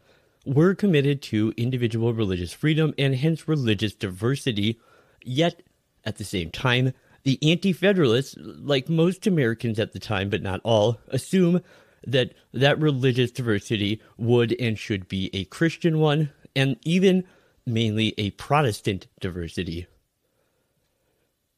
were 0.45 0.73
committed 0.73 1.21
to 1.21 1.53
individual 1.57 2.13
religious 2.13 2.53
freedom 2.53 2.93
and 2.97 3.15
hence 3.15 3.47
religious 3.47 3.93
diversity, 3.93 4.79
yet, 5.23 5.61
at 6.03 6.17
the 6.17 6.23
same 6.23 6.49
time, 6.49 6.93
the 7.23 7.39
Anti 7.41 7.73
Federalists, 7.73 8.35
like 8.37 8.89
most 8.89 9.27
Americans 9.27 9.79
at 9.79 9.93
the 9.93 9.99
time, 9.99 10.29
but 10.29 10.41
not 10.41 10.61
all, 10.63 10.99
assume 11.09 11.61
that 12.05 12.33
that 12.53 12.79
religious 12.79 13.31
diversity 13.31 14.01
would 14.17 14.55
and 14.59 14.77
should 14.77 15.07
be 15.07 15.29
a 15.33 15.45
Christian 15.45 15.99
one, 15.99 16.31
and 16.55 16.77
even 16.83 17.23
mainly 17.65 18.13
a 18.17 18.31
Protestant 18.31 19.07
diversity. 19.19 19.87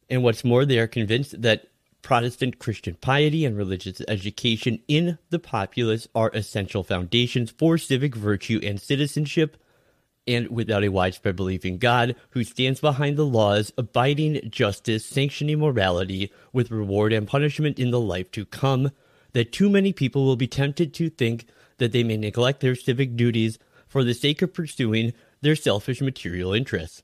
And 0.10 0.24
what's 0.24 0.44
more, 0.44 0.66
they 0.66 0.80
are 0.80 0.88
convinced 0.88 1.42
that 1.42 1.68
Protestant 2.02 2.60
Christian 2.60 2.96
piety 2.96 3.46
and 3.46 3.58
religious 3.58 4.02
education 4.08 4.80
in 4.90 5.18
the 5.30 5.40
populace 5.40 6.08
are 6.14 6.30
essential 6.34 6.84
foundations 6.84 7.50
for 7.50 7.78
civic 7.78 8.14
virtue 8.14 8.60
and 8.62 8.80
citizenship, 8.80 9.56
and 10.28 10.50
without 10.50 10.84
a 10.84 10.90
widespread 10.90 11.36
belief 11.36 11.66
in 11.66 11.78
God, 11.78 12.16
who 12.32 12.44
stands 12.44 12.80
behind 12.80 13.18
the 13.18 13.26
laws, 13.26 13.74
abiding 13.78 14.50
justice, 14.50 15.06
sanctioning 15.06 15.60
morality, 15.60 16.32
with 16.52 16.72
reward 16.72 17.14
and 17.14 17.28
punishment 17.28 17.80
in 17.80 17.92
the 17.92 18.00
life 18.00 18.32
to 18.32 18.46
come, 18.46 18.92
that 19.34 19.52
too 19.52 19.70
many 19.70 19.92
people 19.92 20.26
will 20.26 20.36
be 20.36 20.48
tempted 20.48 20.94
to 20.94 21.10
think 21.10 21.46
that 21.78 21.92
they 21.92 22.04
may 22.04 22.18
neglect 22.18 22.62
their 22.62 22.76
civic 22.76 23.16
duties 23.16 23.60
for 23.88 24.04
the 24.04 24.14
sake 24.14 24.42
of 24.42 24.54
pursuing 24.54 25.14
their 25.42 25.56
selfish 25.56 26.02
material 26.02 26.54
interests. 26.54 27.04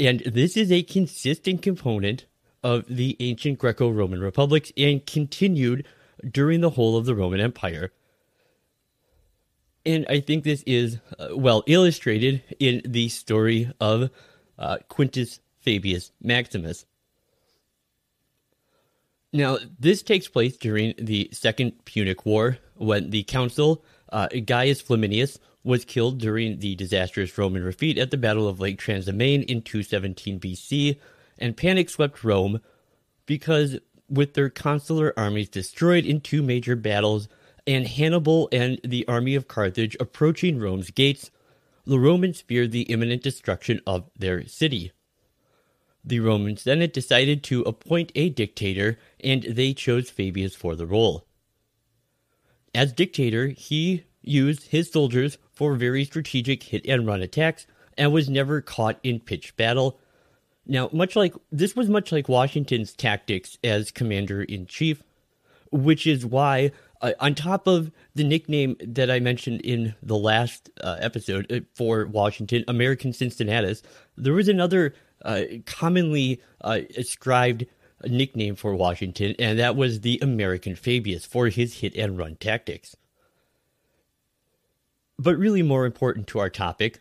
And 0.00 0.20
this 0.20 0.56
is 0.56 0.72
a 0.72 0.82
consistent 0.82 1.62
component 1.62 2.26
of 2.62 2.84
the 2.88 3.16
ancient 3.20 3.58
Greco 3.58 3.90
Roman 3.90 4.20
republics 4.20 4.72
and 4.76 5.04
continued 5.04 5.86
during 6.28 6.62
the 6.62 6.70
whole 6.70 6.96
of 6.96 7.04
the 7.04 7.14
Roman 7.14 7.40
Empire. 7.40 7.92
And 9.86 10.06
I 10.08 10.20
think 10.20 10.44
this 10.44 10.62
is 10.66 10.98
uh, 11.18 11.28
well 11.36 11.62
illustrated 11.66 12.42
in 12.58 12.82
the 12.84 13.08
story 13.08 13.70
of 13.80 14.10
uh, 14.58 14.78
Quintus 14.88 15.40
Fabius 15.60 16.10
Maximus. 16.22 16.86
Now, 19.32 19.58
this 19.80 20.02
takes 20.02 20.28
place 20.28 20.56
during 20.56 20.94
the 20.96 21.28
Second 21.32 21.84
Punic 21.84 22.24
War 22.24 22.58
when 22.76 23.10
the 23.10 23.24
consul 23.24 23.84
uh, 24.12 24.28
Gaius 24.28 24.80
Flaminius 24.80 25.38
was 25.64 25.84
killed 25.84 26.18
during 26.18 26.60
the 26.60 26.76
disastrous 26.76 27.36
Roman 27.36 27.64
defeat 27.64 27.98
at 27.98 28.10
the 28.10 28.16
Battle 28.16 28.46
of 28.46 28.60
Lake 28.60 28.78
Trasimene 28.78 29.44
in 29.44 29.62
217 29.62 30.38
BC, 30.38 30.98
and 31.38 31.56
panic 31.56 31.90
swept 31.90 32.22
Rome 32.22 32.60
because 33.26 33.78
with 34.08 34.34
their 34.34 34.50
consular 34.50 35.12
armies 35.16 35.48
destroyed 35.48 36.04
in 36.04 36.20
two 36.20 36.42
major 36.42 36.76
battles, 36.76 37.28
and 37.66 37.86
Hannibal 37.86 38.48
and 38.52 38.80
the 38.84 39.06
army 39.08 39.34
of 39.34 39.48
Carthage 39.48 39.96
approaching 40.00 40.58
Rome's 40.58 40.90
gates, 40.90 41.30
the 41.86 41.98
Romans 41.98 42.40
feared 42.40 42.72
the 42.72 42.82
imminent 42.82 43.22
destruction 43.22 43.80
of 43.86 44.10
their 44.16 44.46
city. 44.46 44.92
The 46.04 46.20
Roman 46.20 46.56
Senate 46.56 46.92
decided 46.92 47.42
to 47.44 47.62
appoint 47.62 48.12
a 48.14 48.28
dictator, 48.28 48.98
and 49.22 49.42
they 49.42 49.72
chose 49.72 50.10
Fabius 50.10 50.54
for 50.54 50.76
the 50.76 50.86
role. 50.86 51.26
As 52.74 52.92
dictator, 52.92 53.48
he 53.48 54.04
used 54.20 54.68
his 54.68 54.90
soldiers 54.90 55.38
for 55.52 55.74
very 55.74 56.04
strategic 56.04 56.62
hit 56.64 56.84
and 56.86 57.06
run 57.06 57.22
attacks 57.22 57.66
and 57.96 58.12
was 58.12 58.28
never 58.28 58.60
caught 58.60 58.98
in 59.02 59.20
pitched 59.20 59.56
battle, 59.56 59.98
now, 60.66 60.88
much 60.92 61.14
like 61.14 61.34
this 61.52 61.76
was 61.76 61.88
much 61.88 62.10
like 62.10 62.28
Washington's 62.28 62.94
tactics 62.94 63.58
as 63.62 63.90
commander 63.90 64.42
in 64.42 64.66
chief, 64.66 65.02
which 65.74 66.06
is 66.06 66.24
why, 66.24 66.70
uh, 67.02 67.12
on 67.18 67.34
top 67.34 67.66
of 67.66 67.90
the 68.14 68.22
nickname 68.22 68.76
that 68.80 69.10
I 69.10 69.18
mentioned 69.18 69.60
in 69.62 69.94
the 70.02 70.16
last 70.16 70.70
uh, 70.80 70.96
episode 71.00 71.50
uh, 71.50 71.60
for 71.74 72.06
Washington, 72.06 72.64
American 72.68 73.12
Cincinnatus, 73.12 73.82
there 74.16 74.32
was 74.32 74.46
another 74.46 74.94
uh, 75.24 75.42
commonly 75.66 76.40
uh, 76.60 76.80
ascribed 76.96 77.66
nickname 78.04 78.54
for 78.54 78.74
Washington, 78.76 79.34
and 79.38 79.58
that 79.58 79.74
was 79.74 80.00
the 80.00 80.20
American 80.22 80.76
Fabius 80.76 81.26
for 81.26 81.48
his 81.48 81.80
hit 81.80 81.96
and 81.96 82.16
run 82.16 82.36
tactics. 82.36 82.96
But 85.18 85.36
really, 85.36 85.62
more 85.62 85.86
important 85.86 86.28
to 86.28 86.38
our 86.38 86.50
topic, 86.50 87.00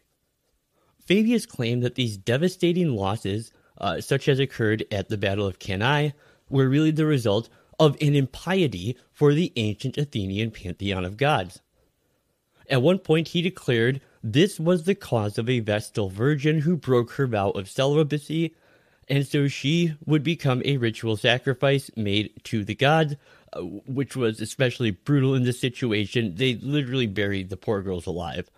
Fabius 1.05 1.45
claimed 1.45 1.83
that 1.83 1.95
these 1.95 2.17
devastating 2.17 2.95
losses, 2.95 3.51
uh, 3.79 4.01
such 4.01 4.27
as 4.27 4.39
occurred 4.39 4.85
at 4.91 5.09
the 5.09 5.17
Battle 5.17 5.45
of 5.45 5.59
Cannae, 5.59 6.13
were 6.49 6.69
really 6.69 6.91
the 6.91 7.05
result 7.05 7.49
of 7.83 7.97
an 8.01 8.15
impiety 8.15 8.97
for 9.11 9.33
the 9.33 9.51
ancient 9.55 9.97
Athenian 9.97 10.51
pantheon 10.51 11.05
of 11.05 11.17
gods. 11.17 11.59
At 12.69 12.81
one 12.81 12.99
point, 12.99 13.29
he 13.29 13.41
declared 13.41 14.01
this 14.23 14.59
was 14.59 14.83
the 14.83 14.95
cause 14.95 15.37
of 15.37 15.49
a 15.49 15.59
Vestal 15.59 16.09
virgin 16.09 16.61
who 16.61 16.77
broke 16.77 17.11
her 17.13 17.27
vow 17.27 17.49
of 17.51 17.69
celibacy, 17.69 18.55
and 19.09 19.27
so 19.27 19.49
she 19.49 19.95
would 20.05 20.23
become 20.23 20.61
a 20.63 20.77
ritual 20.77 21.17
sacrifice 21.17 21.91
made 21.97 22.31
to 22.45 22.63
the 22.63 22.75
gods, 22.75 23.15
uh, 23.51 23.59
which 23.59 24.15
was 24.15 24.39
especially 24.39 24.91
brutal 24.91 25.35
in 25.35 25.43
this 25.43 25.59
situation. 25.59 26.35
They 26.35 26.55
literally 26.55 27.07
buried 27.07 27.49
the 27.49 27.57
poor 27.57 27.81
girls 27.81 28.05
alive. 28.05 28.49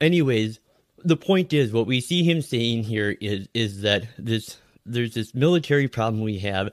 Anyways, 0.00 0.60
the 1.04 1.16
point 1.16 1.52
is 1.52 1.72
what 1.72 1.86
we 1.86 2.00
see 2.00 2.22
him 2.22 2.40
saying 2.40 2.84
here 2.84 3.16
is 3.20 3.48
is 3.52 3.82
that 3.82 4.06
this 4.16 4.58
there's 4.86 5.14
this 5.14 5.34
military 5.34 5.88
problem 5.88 6.22
we 6.22 6.38
have 6.38 6.70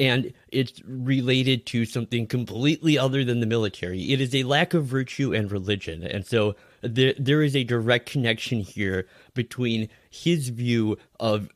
and 0.00 0.32
it's 0.48 0.80
related 0.86 1.66
to 1.66 1.84
something 1.84 2.26
completely 2.26 2.98
other 2.98 3.22
than 3.22 3.40
the 3.40 3.46
military. 3.46 4.00
It 4.12 4.20
is 4.22 4.34
a 4.34 4.44
lack 4.44 4.72
of 4.72 4.86
virtue 4.86 5.34
and 5.34 5.52
religion. 5.52 6.02
And 6.02 6.26
so 6.26 6.56
there, 6.80 7.12
there 7.18 7.42
is 7.42 7.54
a 7.54 7.64
direct 7.64 8.08
connection 8.08 8.60
here 8.60 9.06
between 9.34 9.90
his 10.08 10.48
view 10.48 10.96
of 11.20 11.50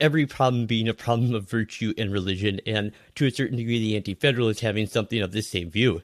every 0.00 0.24
problem 0.24 0.64
being 0.64 0.88
a 0.88 0.94
problem 0.94 1.34
of 1.34 1.48
virtue 1.48 1.92
and 1.98 2.10
religion, 2.10 2.58
and 2.66 2.90
to 3.16 3.26
a 3.26 3.30
certain 3.30 3.58
degree, 3.58 3.78
the 3.78 3.96
Anti 3.96 4.14
Federalists 4.14 4.60
having 4.60 4.86
something 4.86 5.20
of 5.20 5.32
the 5.32 5.42
same 5.42 5.70
view. 5.70 6.02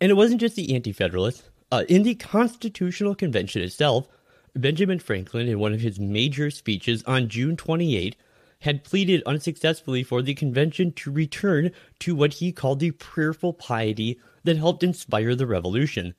And 0.00 0.10
it 0.10 0.14
wasn't 0.14 0.40
just 0.40 0.56
the 0.56 0.74
Anti 0.74 0.92
Federalists. 0.92 1.44
Uh, 1.72 1.84
in 1.88 2.02
the 2.02 2.16
Constitutional 2.16 3.14
Convention 3.14 3.62
itself, 3.62 4.08
Benjamin 4.54 4.98
Franklin, 4.98 5.48
in 5.48 5.58
one 5.58 5.72
of 5.72 5.80
his 5.80 6.00
major 6.00 6.50
speeches 6.50 7.02
on 7.04 7.28
June 7.28 7.56
28, 7.56 8.16
had 8.60 8.84
pleaded 8.84 9.22
unsuccessfully 9.24 10.02
for 10.02 10.22
the 10.22 10.34
convention 10.34 10.92
to 10.92 11.10
return 11.10 11.70
to 11.98 12.14
what 12.14 12.34
he 12.34 12.52
called 12.52 12.80
the 12.80 12.90
prayerful 12.90 13.52
piety 13.52 14.18
that 14.44 14.56
helped 14.56 14.82
inspire 14.82 15.34
the 15.34 15.46
revolution. 15.46 16.14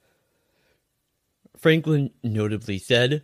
Franklin 1.55 2.11
notably 2.23 2.79
said, 2.79 3.23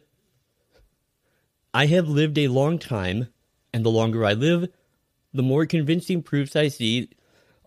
I 1.73 1.87
have 1.87 2.07
lived 2.07 2.37
a 2.37 2.47
long 2.47 2.77
time, 2.77 3.29
and 3.73 3.83
the 3.83 3.89
longer 3.89 4.25
I 4.25 4.33
live, 4.33 4.69
the 5.33 5.43
more 5.43 5.65
convincing 5.65 6.21
proofs 6.21 6.55
I 6.55 6.67
see 6.67 7.09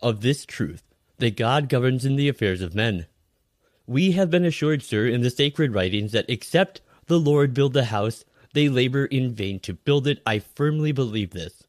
of 0.02 0.20
this 0.20 0.44
truth 0.46 0.82
that 1.18 1.36
God 1.36 1.68
governs 1.68 2.04
in 2.04 2.16
the 2.16 2.28
affairs 2.28 2.62
of 2.62 2.74
men. 2.74 3.06
We 3.86 4.12
have 4.12 4.30
been 4.30 4.44
assured, 4.44 4.82
sir, 4.82 5.06
in 5.06 5.20
the 5.20 5.30
sacred 5.30 5.74
writings 5.74 6.12
that 6.12 6.28
except 6.28 6.80
the 7.10 7.20
Lord 7.20 7.52
build 7.52 7.72
the 7.72 7.86
house, 7.86 8.24
they 8.54 8.68
labor 8.68 9.04
in 9.04 9.34
vain 9.34 9.58
to 9.60 9.74
build 9.74 10.06
it. 10.06 10.22
I 10.24 10.38
firmly 10.38 10.92
believe 10.92 11.30
this. 11.30 11.64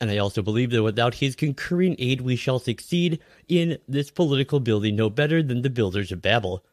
And 0.00 0.10
I 0.10 0.16
also 0.16 0.40
believe 0.40 0.70
that 0.70 0.82
without 0.82 1.16
his 1.16 1.36
concurring 1.36 1.94
aid, 1.98 2.22
we 2.22 2.36
shall 2.36 2.58
succeed 2.58 3.20
in 3.48 3.78
this 3.86 4.10
political 4.10 4.60
building 4.60 4.96
no 4.96 5.10
better 5.10 5.42
than 5.42 5.60
the 5.60 5.70
builders 5.70 6.10
of 6.10 6.22
Babel. 6.22 6.64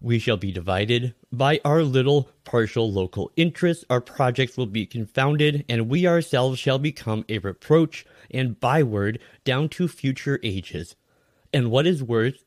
We 0.00 0.18
shall 0.18 0.38
be 0.38 0.50
divided 0.50 1.14
by 1.30 1.60
our 1.62 1.82
little 1.82 2.30
partial 2.44 2.90
local 2.90 3.30
interests. 3.36 3.84
Our 3.90 4.00
projects 4.00 4.56
will 4.56 4.64
be 4.64 4.86
confounded, 4.86 5.66
and 5.68 5.90
we 5.90 6.06
ourselves 6.06 6.58
shall 6.58 6.78
become 6.78 7.26
a 7.28 7.38
reproach 7.38 8.06
and 8.30 8.58
byword 8.58 9.20
down 9.44 9.68
to 9.68 9.88
future 9.88 10.40
ages. 10.42 10.96
And 11.52 11.70
what 11.70 11.86
is 11.86 12.02
worse, 12.02 12.42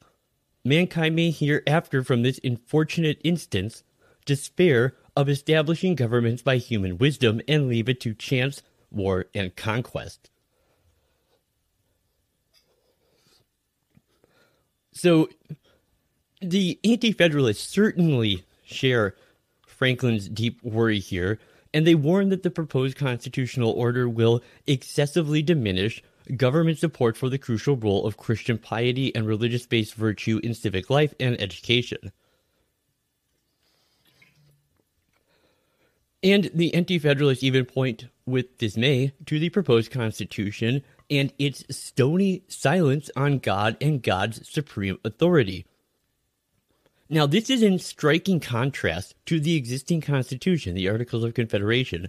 mankind 0.65 1.15
may 1.15 1.29
hereafter 1.29 2.03
from 2.03 2.23
this 2.23 2.39
unfortunate 2.43 3.21
instance 3.23 3.83
despair 4.25 4.95
of 5.15 5.29
establishing 5.29 5.95
governments 5.95 6.41
by 6.41 6.57
human 6.57 6.97
wisdom 6.97 7.41
and 7.47 7.67
leave 7.67 7.89
it 7.89 7.99
to 8.01 8.13
chance, 8.13 8.61
war, 8.91 9.25
and 9.33 9.55
conquest. 9.55 10.29
So, 14.91 15.29
the 16.41 16.79
Anti 16.83 17.11
Federalists 17.11 17.67
certainly 17.67 18.45
share 18.63 19.15
Franklin's 19.65 20.29
deep 20.29 20.63
worry 20.63 20.99
here, 20.99 21.39
and 21.73 21.85
they 21.85 21.95
warn 21.95 22.29
that 22.29 22.43
the 22.43 22.51
proposed 22.51 22.97
constitutional 22.97 23.71
order 23.71 24.07
will 24.07 24.43
excessively 24.67 25.41
diminish 25.41 26.03
government 26.37 26.77
support 26.77 27.17
for 27.17 27.29
the 27.29 27.37
crucial 27.37 27.75
role 27.75 28.05
of 28.05 28.17
Christian 28.17 28.57
piety 28.57 29.13
and 29.15 29.25
religious 29.27 29.65
based 29.65 29.95
virtue 29.95 30.39
in 30.43 30.53
civic 30.53 30.89
life 30.89 31.13
and 31.19 31.39
education. 31.41 32.11
And 36.23 36.49
the 36.53 36.73
Anti 36.73 36.97
Federalists 36.99 37.43
even 37.43 37.65
point 37.65 38.07
with 38.25 38.57
dismay 38.57 39.11
to 39.25 39.39
the 39.39 39.49
proposed 39.49 39.91
Constitution 39.91 40.81
and 41.09 41.33
its 41.37 41.65
stony 41.69 42.43
silence 42.47 43.11
on 43.15 43.39
God 43.39 43.75
and 43.81 44.01
God's 44.01 44.49
supreme 44.49 44.97
authority. 45.03 45.65
Now, 47.09 47.27
this 47.27 47.49
is 47.49 47.61
in 47.61 47.77
striking 47.77 48.39
contrast 48.39 49.15
to 49.25 49.39
the 49.39 49.55
existing 49.55 50.01
Constitution, 50.01 50.73
the 50.73 50.87
Articles 50.87 51.25
of 51.25 51.33
Confederation, 51.33 52.07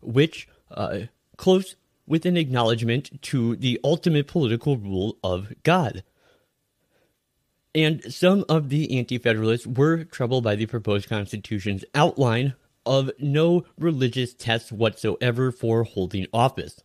which, 0.00 0.48
uh, 0.70 1.00
close 1.36 1.74
with 2.06 2.24
an 2.24 2.36
acknowledgement 2.36 3.20
to 3.22 3.56
the 3.56 3.80
ultimate 3.82 4.28
political 4.28 4.76
rule 4.76 5.18
of 5.24 5.52
God. 5.64 6.04
And 7.74 8.12
some 8.12 8.44
of 8.48 8.68
the 8.68 8.96
Anti 8.96 9.18
Federalists 9.18 9.66
were 9.66 10.04
troubled 10.04 10.44
by 10.44 10.54
the 10.54 10.66
proposed 10.66 11.08
Constitution's 11.08 11.84
outline 11.94 12.54
of 12.86 13.10
no 13.18 13.64
religious 13.78 14.34
tests 14.34 14.72
whatsoever 14.72 15.52
for 15.52 15.84
holding 15.84 16.26
office. 16.32 16.82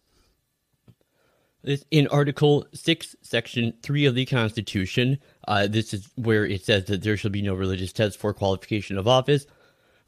This, 1.64 1.84
in 1.90 2.08
Article 2.08 2.68
6, 2.74 3.16
Section 3.24 3.74
3 3.82 4.06
of 4.06 4.14
the 4.14 4.26
Constitution, 4.26 5.18
uh, 5.48 5.66
this 5.66 5.96
is 5.96 6.10
where 6.16 6.46
it 6.46 6.64
says 6.64 6.86
that 6.86 7.02
there 7.02 7.18
shall 7.18 7.32
be 7.32 7.42
no 7.42 7.56
religious 7.56 7.92
test 7.92 8.20
for 8.20 8.34
qualification 8.34 9.00
of 9.00 9.08
office. 9.08 9.48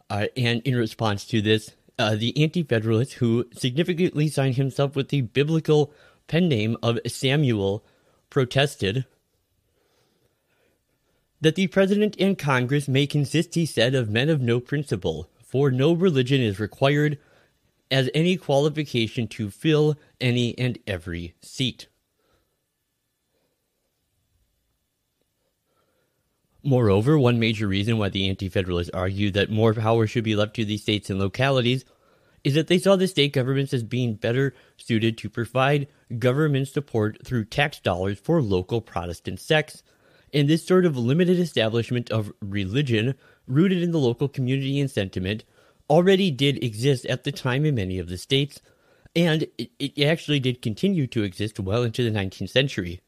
Uh, 0.10 0.28
and 0.38 0.62
in 0.62 0.76
response 0.76 1.26
to 1.26 1.42
this, 1.42 1.72
uh, 1.98 2.16
the 2.16 2.42
Anti 2.42 2.62
Federalist, 2.62 3.14
who 3.14 3.46
significantly 3.54 4.28
signed 4.28 4.56
himself 4.56 4.96
with 4.96 5.10
the 5.10 5.22
biblical 5.22 5.92
pen 6.28 6.48
name 6.48 6.78
of 6.84 7.00
Samuel, 7.08 7.84
protested 8.30 9.06
that 11.42 11.56
the 11.56 11.68
President 11.68 12.16
and 12.20 12.38
Congress 12.38 12.88
may 12.88 13.08
consist, 13.08 13.56
he 13.56 13.66
said, 13.66 13.96
of 13.96 14.10
men 14.10 14.30
of 14.30 14.42
no 14.42 14.60
principle, 14.60 15.30
for 15.48 15.72
no 15.72 15.94
religion 15.94 16.42
is 16.42 16.60
required 16.60 17.18
as 17.90 18.10
any 18.14 18.36
qualification 18.36 19.28
to 19.28 19.50
fill 19.50 19.96
any 20.20 20.58
and 20.60 20.78
every 20.86 21.36
seat. 21.42 21.88
Moreover, 26.64 27.18
one 27.18 27.40
major 27.40 27.66
reason 27.66 27.98
why 27.98 28.10
the 28.10 28.28
Anti 28.28 28.50
Federalists 28.50 28.90
argued 28.94 29.36
that 29.36 29.50
more 29.50 29.74
power 29.74 30.06
should 30.06 30.26
be 30.26 30.36
left 30.36 30.54
to 30.56 30.66
the 30.66 30.78
states 30.78 31.10
and 31.10 31.18
localities 31.18 31.86
is 32.44 32.56
that 32.56 32.68
they 32.68 32.78
saw 32.78 32.98
the 32.98 33.08
state 33.08 33.32
governments 33.32 33.74
as 33.74 33.84
being 33.84 34.16
better 34.16 34.54
suited 34.76 35.18
to 35.18 35.30
provide 35.30 35.88
government 36.20 36.68
support 36.68 37.26
through 37.26 37.46
tax 37.46 37.80
dollars 37.80 38.20
for 38.20 38.42
local 38.42 38.82
Protestant 38.82 39.40
sects. 39.40 39.82
And 40.34 40.50
this 40.50 40.66
sort 40.66 40.86
of 40.86 40.98
limited 40.98 41.40
establishment 41.40 42.12
of 42.12 42.34
religion, 42.42 43.16
rooted 43.48 43.82
in 43.82 43.92
the 43.92 44.00
local 44.00 44.28
community 44.28 44.80
and 44.80 44.92
sentiment, 44.92 45.44
already 45.90 46.32
did 46.32 46.64
exist 46.64 47.06
at 47.06 47.24
the 47.24 47.32
time 47.32 47.66
in 47.66 47.76
many 47.76 47.98
of 47.98 48.10
the 48.10 48.18
states, 48.18 48.62
and 49.16 49.44
it, 49.58 49.72
it 49.80 50.06
actually 50.06 50.40
did 50.40 50.62
continue 50.62 51.08
to 51.08 51.24
exist 51.24 51.60
well 51.60 51.84
into 51.84 52.04
the 52.04 52.18
19th 52.18 52.50
century. 52.50 53.02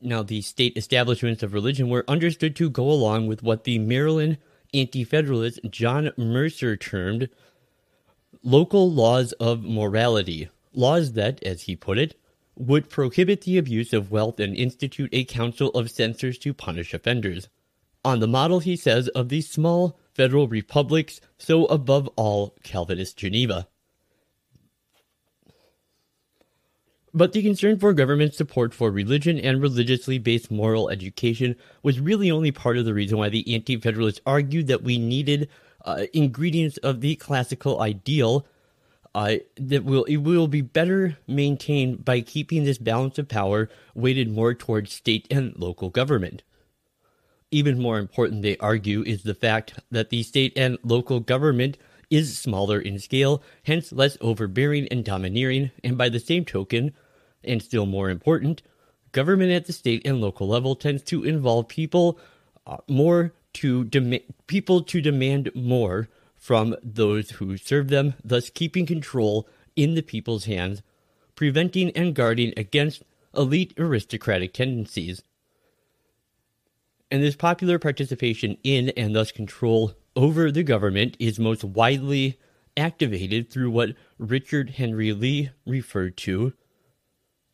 Now, 0.00 0.22
the 0.22 0.42
state 0.42 0.76
establishments 0.76 1.42
of 1.42 1.54
religion 1.54 1.88
were 1.88 2.04
understood 2.08 2.54
to 2.56 2.68
go 2.68 2.90
along 2.90 3.26
with 3.26 3.42
what 3.42 3.64
the 3.64 3.78
Maryland 3.78 4.38
anti 4.74 5.04
federalist 5.04 5.60
John 5.70 6.10
Mercer 6.16 6.76
termed 6.76 7.30
local 8.42 8.90
laws 8.90 9.32
of 9.34 9.62
morality, 9.62 10.50
laws 10.74 11.12
that, 11.12 11.42
as 11.42 11.62
he 11.62 11.76
put 11.76 11.98
it, 11.98 12.20
would 12.56 12.90
prohibit 12.90 13.42
the 13.42 13.56
abuse 13.56 13.92
of 13.92 14.10
wealth 14.10 14.38
and 14.38 14.54
institute 14.54 15.10
a 15.12 15.24
council 15.24 15.70
of 15.70 15.90
censors 15.90 16.38
to 16.38 16.52
punish 16.52 16.92
offenders. 16.92 17.48
On 18.04 18.20
the 18.20 18.26
model, 18.26 18.60
he 18.60 18.76
says, 18.76 19.08
of 19.08 19.30
these 19.30 19.48
small 19.48 19.98
federal 20.12 20.46
republics, 20.46 21.20
so 21.38 21.64
above 21.66 22.08
all, 22.16 22.54
Calvinist 22.62 23.16
Geneva. 23.16 23.66
But 27.16 27.32
the 27.32 27.42
concern 27.42 27.78
for 27.78 27.92
government 27.92 28.34
support 28.34 28.74
for 28.74 28.90
religion 28.90 29.38
and 29.38 29.62
religiously 29.62 30.18
based 30.18 30.50
moral 30.50 30.90
education 30.90 31.54
was 31.82 32.00
really 32.00 32.30
only 32.30 32.50
part 32.50 32.76
of 32.76 32.84
the 32.84 32.92
reason 32.92 33.18
why 33.18 33.28
the 33.28 33.54
Anti 33.54 33.76
Federalists 33.76 34.20
argued 34.26 34.66
that 34.66 34.82
we 34.82 34.98
needed 34.98 35.48
uh, 35.84 36.06
ingredients 36.12 36.76
of 36.78 37.00
the 37.00 37.14
classical 37.14 37.80
ideal 37.80 38.44
uh, 39.14 39.36
that 39.56 39.84
will 39.84 40.02
it 40.04 40.16
will 40.16 40.48
be 40.48 40.60
better 40.60 41.16
maintained 41.28 42.04
by 42.04 42.20
keeping 42.20 42.64
this 42.64 42.78
balance 42.78 43.16
of 43.16 43.28
power 43.28 43.70
weighted 43.94 44.28
more 44.28 44.52
towards 44.52 44.92
state 44.92 45.28
and 45.30 45.56
local 45.56 45.90
government. 45.90 46.42
Even 47.54 47.78
more 47.78 48.00
important, 48.00 48.42
they 48.42 48.56
argue, 48.56 49.04
is 49.04 49.22
the 49.22 49.32
fact 49.32 49.74
that 49.88 50.10
the 50.10 50.24
state 50.24 50.52
and 50.56 50.76
local 50.82 51.20
government 51.20 51.78
is 52.10 52.36
smaller 52.36 52.80
in 52.80 52.98
scale, 52.98 53.44
hence 53.62 53.92
less 53.92 54.18
overbearing 54.20 54.88
and 54.88 55.04
domineering, 55.04 55.70
and 55.84 55.96
by 55.96 56.08
the 56.08 56.18
same 56.18 56.44
token, 56.44 56.92
and 57.44 57.62
still 57.62 57.86
more 57.86 58.10
important, 58.10 58.62
government 59.12 59.52
at 59.52 59.66
the 59.66 59.72
state 59.72 60.04
and 60.04 60.20
local 60.20 60.48
level 60.48 60.74
tends 60.74 61.04
to 61.04 61.22
involve 61.22 61.68
people 61.68 62.18
uh, 62.66 62.78
more 62.88 63.32
to 63.52 63.84
demand 63.84 64.22
people 64.48 64.82
to 64.82 65.00
demand 65.00 65.48
more 65.54 66.08
from 66.34 66.74
those 66.82 67.30
who 67.30 67.56
serve 67.56 67.86
them, 67.86 68.14
thus 68.24 68.50
keeping 68.50 68.84
control 68.84 69.48
in 69.76 69.94
the 69.94 70.02
people's 70.02 70.46
hands, 70.46 70.82
preventing 71.36 71.90
and 71.90 72.16
guarding 72.16 72.52
against 72.56 73.04
elite 73.32 73.72
aristocratic 73.78 74.52
tendencies. 74.52 75.22
And 77.14 77.22
this 77.22 77.36
popular 77.36 77.78
participation 77.78 78.56
in 78.64 78.88
and 78.96 79.14
thus 79.14 79.30
control 79.30 79.92
over 80.16 80.50
the 80.50 80.64
government 80.64 81.16
is 81.20 81.38
most 81.38 81.62
widely 81.62 82.40
activated 82.76 83.48
through 83.48 83.70
what 83.70 83.94
Richard 84.18 84.70
Henry 84.70 85.12
Lee 85.12 85.50
referred 85.64 86.16
to 86.16 86.54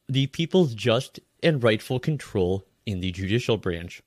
the 0.08 0.28
people's 0.28 0.72
just 0.72 1.20
and 1.42 1.62
rightful 1.62 2.00
control 2.00 2.64
in 2.86 3.00
the 3.00 3.12
judicial 3.12 3.58
branch. 3.58 4.02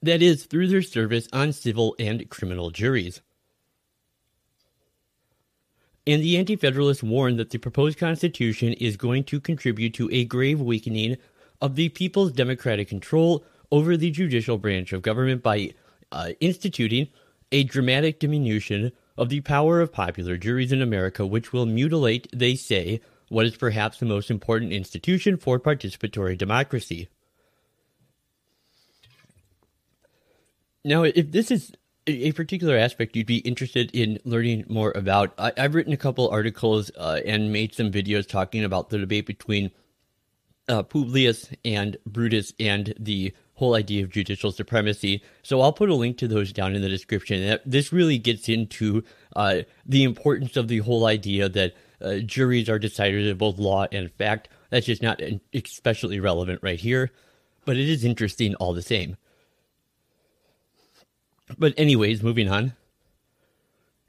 That 0.00 0.22
is, 0.22 0.44
through 0.44 0.68
their 0.68 0.80
service 0.80 1.26
on 1.32 1.52
civil 1.52 1.96
and 1.98 2.30
criminal 2.30 2.70
juries. 2.70 3.22
And 6.06 6.22
the 6.22 6.38
Anti 6.38 6.54
Federalists 6.54 7.02
warned 7.02 7.40
that 7.40 7.50
the 7.50 7.58
proposed 7.58 7.98
Constitution 7.98 8.72
is 8.74 8.96
going 8.96 9.24
to 9.24 9.40
contribute 9.40 9.94
to 9.94 10.08
a 10.12 10.24
grave 10.24 10.60
weakening 10.60 11.16
of 11.60 11.74
the 11.74 11.88
people's 11.90 12.32
democratic 12.32 12.88
control 12.88 13.44
over 13.70 13.96
the 13.96 14.10
judicial 14.10 14.58
branch 14.58 14.92
of 14.92 15.02
government 15.02 15.42
by 15.42 15.72
uh, 16.12 16.30
instituting 16.40 17.08
a 17.52 17.64
dramatic 17.64 18.18
diminution 18.18 18.92
of 19.16 19.28
the 19.28 19.40
power 19.40 19.80
of 19.80 19.92
popular 19.92 20.36
juries 20.36 20.72
in 20.72 20.82
America, 20.82 21.26
which 21.26 21.52
will 21.52 21.66
mutilate, 21.66 22.28
they 22.32 22.54
say, 22.54 23.00
what 23.28 23.46
is 23.46 23.56
perhaps 23.56 23.98
the 23.98 24.06
most 24.06 24.30
important 24.30 24.72
institution 24.72 25.36
for 25.36 25.58
participatory 25.58 26.36
democracy. 26.36 27.08
Now, 30.84 31.02
if 31.02 31.32
this 31.32 31.50
is 31.50 31.72
a 32.06 32.30
particular 32.32 32.76
aspect 32.76 33.16
you'd 33.16 33.26
be 33.26 33.38
interested 33.38 33.90
in 33.92 34.20
learning 34.24 34.64
more 34.68 34.92
about, 34.94 35.34
I, 35.38 35.52
have 35.56 35.74
written 35.74 35.92
a 35.92 35.96
couple 35.96 36.28
articles 36.28 36.92
uh, 36.96 37.20
and 37.26 37.52
made 37.52 37.74
some 37.74 37.90
videos 37.90 38.28
talking 38.28 38.62
about 38.62 38.90
the 38.90 38.98
debate 38.98 39.26
between 39.26 39.72
uh, 40.68 40.82
Publius 40.82 41.50
and 41.64 41.96
Brutus 42.06 42.52
and 42.58 42.94
the 42.98 43.32
whole 43.54 43.74
idea 43.74 44.04
of 44.04 44.10
judicial 44.10 44.52
supremacy. 44.52 45.22
So 45.42 45.60
I'll 45.60 45.72
put 45.72 45.88
a 45.88 45.94
link 45.94 46.18
to 46.18 46.28
those 46.28 46.52
down 46.52 46.74
in 46.74 46.82
the 46.82 46.88
description. 46.88 47.58
This 47.64 47.92
really 47.92 48.18
gets 48.18 48.48
into 48.48 49.02
uh, 49.34 49.60
the 49.84 50.04
importance 50.04 50.56
of 50.56 50.68
the 50.68 50.78
whole 50.78 51.06
idea 51.06 51.48
that 51.48 51.74
uh, 52.00 52.16
juries 52.18 52.68
are 52.68 52.78
deciders 52.78 53.30
of 53.30 53.38
both 53.38 53.58
law 53.58 53.86
and 53.90 54.12
fact. 54.12 54.48
That's 54.70 54.86
just 54.86 55.02
not 55.02 55.22
especially 55.54 56.20
relevant 56.20 56.60
right 56.62 56.78
here, 56.78 57.12
but 57.64 57.76
it 57.76 57.88
is 57.88 58.04
interesting 58.04 58.54
all 58.56 58.74
the 58.74 58.82
same. 58.82 59.16
But, 61.58 61.74
anyways, 61.76 62.22
moving 62.22 62.50
on. 62.50 62.74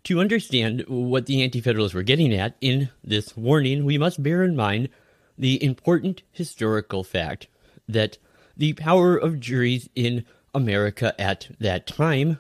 To 0.05 0.19
understand 0.19 0.85
what 0.87 1.25
the 1.25 1.43
Anti 1.43 1.61
Federalists 1.61 1.93
were 1.93 2.03
getting 2.03 2.33
at 2.33 2.55
in 2.61 2.89
this 3.03 3.35
warning, 3.35 3.85
we 3.85 3.97
must 3.97 4.23
bear 4.23 4.43
in 4.43 4.55
mind 4.55 4.89
the 5.37 5.63
important 5.63 6.23
historical 6.31 7.03
fact 7.03 7.47
that 7.87 8.17
the 8.55 8.73
power 8.73 9.15
of 9.15 9.39
juries 9.39 9.89
in 9.95 10.25
America 10.53 11.19
at 11.19 11.49
that 11.59 11.85
time 11.85 12.39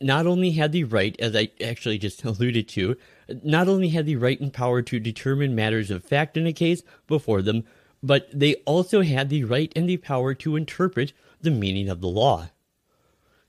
not 0.00 0.26
only 0.26 0.52
had 0.52 0.70
the 0.70 0.84
right, 0.84 1.16
as 1.18 1.34
I 1.34 1.50
actually 1.62 1.98
just 1.98 2.24
alluded 2.24 2.68
to, 2.68 2.96
not 3.42 3.68
only 3.68 3.88
had 3.88 4.06
the 4.06 4.16
right 4.16 4.40
and 4.40 4.52
power 4.52 4.82
to 4.82 5.00
determine 5.00 5.54
matters 5.54 5.90
of 5.90 6.04
fact 6.04 6.36
in 6.36 6.46
a 6.46 6.52
case 6.52 6.82
before 7.06 7.42
them, 7.42 7.64
but 8.02 8.28
they 8.32 8.54
also 8.66 9.02
had 9.02 9.28
the 9.28 9.44
right 9.44 9.72
and 9.74 9.88
the 9.88 9.96
power 9.96 10.34
to 10.34 10.56
interpret 10.56 11.12
the 11.40 11.50
meaning 11.50 11.88
of 11.88 12.00
the 12.00 12.08
law. 12.08 12.48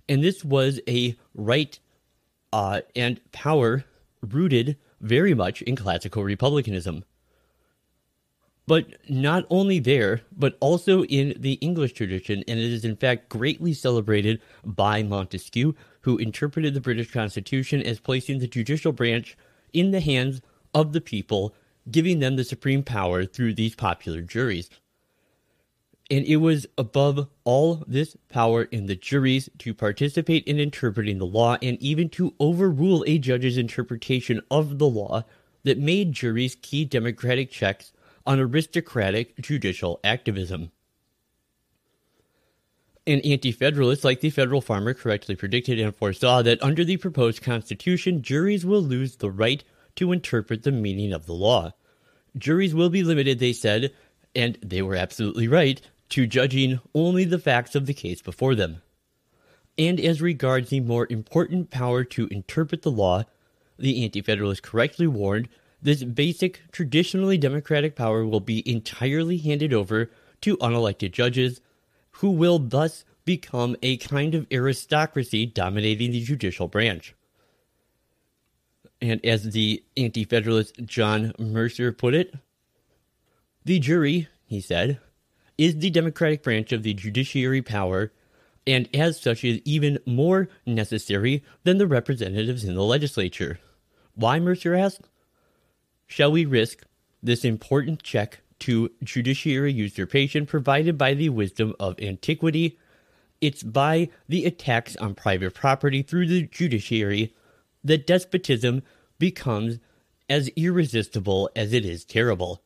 And 0.07 0.23
this 0.23 0.43
was 0.43 0.79
a 0.87 1.15
right 1.35 1.79
uh, 2.51 2.81
and 2.95 3.21
power 3.31 3.85
rooted 4.21 4.77
very 4.99 5.35
much 5.35 5.61
in 5.61 5.75
classical 5.75 6.23
republicanism. 6.23 7.03
But 8.69 9.09
not 9.09 9.47
only 9.49 9.79
there, 9.79 10.21
but 10.31 10.55
also 10.59 11.03
in 11.05 11.33
the 11.39 11.53
English 11.53 11.93
tradition, 11.93 12.43
and 12.47 12.59
it 12.59 12.71
is 12.71 12.85
in 12.85 12.97
fact 12.97 13.27
greatly 13.27 13.73
celebrated 13.73 14.39
by 14.63 15.01
Montesquieu, 15.01 15.73
who 16.01 16.19
interpreted 16.19 16.75
the 16.75 16.79
British 16.79 17.11
Constitution 17.11 17.81
as 17.81 17.99
placing 17.99 18.37
the 18.37 18.45
judicial 18.45 18.91
branch 18.91 19.35
in 19.73 19.89
the 19.89 19.99
hands 19.99 20.41
of 20.75 20.93
the 20.93 21.01
people 21.01 21.55
giving 21.89 22.19
them 22.19 22.35
the 22.35 22.43
supreme 22.43 22.83
power 22.83 23.25
through 23.25 23.55
these 23.55 23.73
popular 23.73 24.21
juries. 24.21 24.69
And 26.11 26.23
it 26.25 26.35
was 26.35 26.67
above 26.77 27.27
all 27.45 27.83
this 27.87 28.15
power 28.29 28.65
in 28.65 28.85
the 28.85 28.95
juries 28.95 29.49
to 29.57 29.73
participate 29.73 30.43
in 30.43 30.59
interpreting 30.59 31.17
the 31.17 31.25
law 31.25 31.57
and 31.63 31.81
even 31.81 32.07
to 32.09 32.35
overrule 32.39 33.03
a 33.07 33.17
judge's 33.17 33.57
interpretation 33.57 34.41
of 34.51 34.77
the 34.77 34.87
law 34.87 35.23
that 35.63 35.79
made 35.79 36.13
juries 36.13 36.55
key 36.61 36.85
democratic 36.85 37.49
checks 37.49 37.93
on 38.29 38.39
aristocratic 38.39 39.35
judicial 39.41 39.99
activism. 40.03 40.71
And 43.07 43.25
anti 43.25 43.51
federalists 43.51 44.03
like 44.03 44.21
the 44.21 44.29
federal 44.29 44.61
farmer 44.61 44.93
correctly 44.93 45.35
predicted 45.35 45.79
and 45.79 45.95
foresaw 45.95 46.43
that 46.43 46.61
under 46.61 46.83
the 46.83 46.97
proposed 46.97 47.41
constitution, 47.41 48.21
juries 48.21 48.67
will 48.67 48.83
lose 48.83 49.15
the 49.15 49.31
right 49.31 49.63
to 49.95 50.11
interpret 50.11 50.61
the 50.61 50.71
meaning 50.71 51.11
of 51.11 51.25
the 51.25 51.33
law. 51.33 51.73
Juries 52.37 52.75
will 52.75 52.91
be 52.91 53.01
limited, 53.01 53.39
they 53.39 53.51
said, 53.51 53.91
and 54.35 54.59
they 54.61 54.83
were 54.83 54.95
absolutely 54.95 55.47
right, 55.47 55.81
to 56.09 56.27
judging 56.27 56.79
only 56.93 57.25
the 57.25 57.39
facts 57.39 57.73
of 57.73 57.87
the 57.87 57.95
case 57.95 58.21
before 58.21 58.53
them. 58.53 58.83
And 59.75 59.99
as 59.99 60.21
regards 60.21 60.69
the 60.69 60.81
more 60.81 61.07
important 61.09 61.71
power 61.71 62.03
to 62.03 62.27
interpret 62.27 62.83
the 62.83 62.91
law, 62.91 63.23
the 63.79 64.03
Anti 64.03 64.21
Federalists 64.21 64.59
correctly 64.59 65.07
warned 65.07 65.49
this 65.81 66.03
basic, 66.03 66.61
traditionally 66.71 67.37
democratic 67.37 67.95
power 67.95 68.25
will 68.25 68.39
be 68.39 68.69
entirely 68.69 69.37
handed 69.37 69.73
over 69.73 70.11
to 70.41 70.57
unelected 70.57 71.11
judges, 71.11 71.61
who 72.11 72.31
will 72.31 72.59
thus 72.59 73.05
become 73.25 73.75
a 73.81 73.97
kind 73.97 74.35
of 74.35 74.47
aristocracy 74.51 75.45
dominating 75.45 76.11
the 76.11 76.23
judicial 76.23 76.67
branch. 76.67 77.13
And 79.01 79.23
as 79.25 79.51
the 79.51 79.83
anti 79.95 80.25
federalist 80.25 80.83
John 80.83 81.33
Mercer 81.39 81.91
put 81.91 82.13
it, 82.13 82.33
the 83.63 83.79
jury, 83.79 84.27
he 84.45 84.59
said, 84.59 84.99
is 85.57 85.77
the 85.77 85.89
democratic 85.89 86.43
branch 86.43 86.71
of 86.71 86.83
the 86.83 86.93
judiciary 86.93 87.61
power, 87.61 88.11
and 88.65 88.89
as 88.93 89.19
such 89.19 89.43
is 89.43 89.61
even 89.63 89.99
more 90.05 90.49
necessary 90.65 91.43
than 91.63 91.77
the 91.77 91.87
representatives 91.87 92.63
in 92.63 92.75
the 92.75 92.83
legislature. 92.83 93.59
Why, 94.15 94.39
Mercer 94.39 94.75
asked? 94.75 95.07
Shall 96.09 96.31
we 96.31 96.43
risk 96.43 96.83
this 97.21 97.45
important 97.45 98.01
check 98.01 98.41
to 98.61 98.91
judiciary 99.03 99.71
usurpation 99.71 100.47
provided 100.47 100.97
by 100.97 101.13
the 101.13 101.29
wisdom 101.29 101.75
of 101.79 101.99
antiquity? 102.01 102.79
It's 103.41 103.61
by 103.61 104.09
the 104.27 104.45
attacks 104.45 104.95
on 104.97 105.13
private 105.13 105.53
property 105.53 106.01
through 106.01 106.27
the 106.27 106.41
judiciary 106.47 107.35
that 107.83 108.07
despotism 108.07 108.81
becomes 109.19 109.77
as 110.27 110.49
irresistible 110.55 111.47
as 111.55 111.73
it 111.73 111.85
is 111.85 112.03
terrible. 112.05 112.63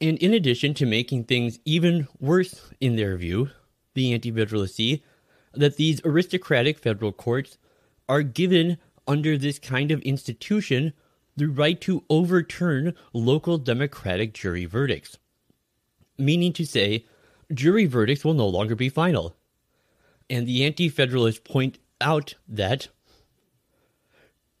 And 0.00 0.16
in 0.18 0.32
addition 0.32 0.72
to 0.74 0.86
making 0.86 1.24
things 1.24 1.58
even 1.64 2.06
worse 2.20 2.70
in 2.80 2.94
their 2.94 3.16
view, 3.16 3.50
the 3.94 4.14
anti 4.14 4.30
federalists 4.30 4.76
see 4.76 5.02
that 5.52 5.76
these 5.76 6.00
aristocratic 6.04 6.78
federal 6.78 7.12
courts 7.12 7.58
are 8.10 8.22
given 8.24 8.76
under 9.06 9.38
this 9.38 9.60
kind 9.60 9.92
of 9.92 10.02
institution 10.02 10.92
the 11.36 11.46
right 11.46 11.80
to 11.80 12.02
overturn 12.10 12.92
local 13.12 13.56
democratic 13.56 14.34
jury 14.34 14.66
verdicts. 14.66 15.16
Meaning 16.18 16.52
to 16.54 16.66
say, 16.66 17.06
jury 17.54 17.86
verdicts 17.86 18.24
will 18.24 18.34
no 18.34 18.48
longer 18.48 18.74
be 18.74 18.88
final. 18.88 19.36
And 20.28 20.44
the 20.44 20.64
Anti 20.64 20.88
Federalists 20.88 21.38
point 21.38 21.78
out 22.00 22.34
that 22.48 22.88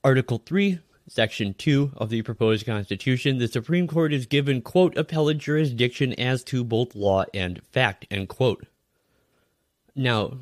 Article 0.04 0.38
3, 0.46 0.78
Section 1.08 1.54
2 1.54 1.94
of 1.96 2.08
the 2.08 2.22
proposed 2.22 2.64
Constitution, 2.64 3.38
the 3.38 3.48
Supreme 3.48 3.88
Court 3.88 4.12
is 4.12 4.26
given, 4.26 4.62
quote, 4.62 4.96
appellate 4.96 5.38
jurisdiction 5.38 6.12
as 6.20 6.44
to 6.44 6.62
both 6.62 6.94
law 6.94 7.24
and 7.34 7.60
fact, 7.64 8.06
end 8.12 8.28
quote. 8.28 8.66
Now, 9.96 10.38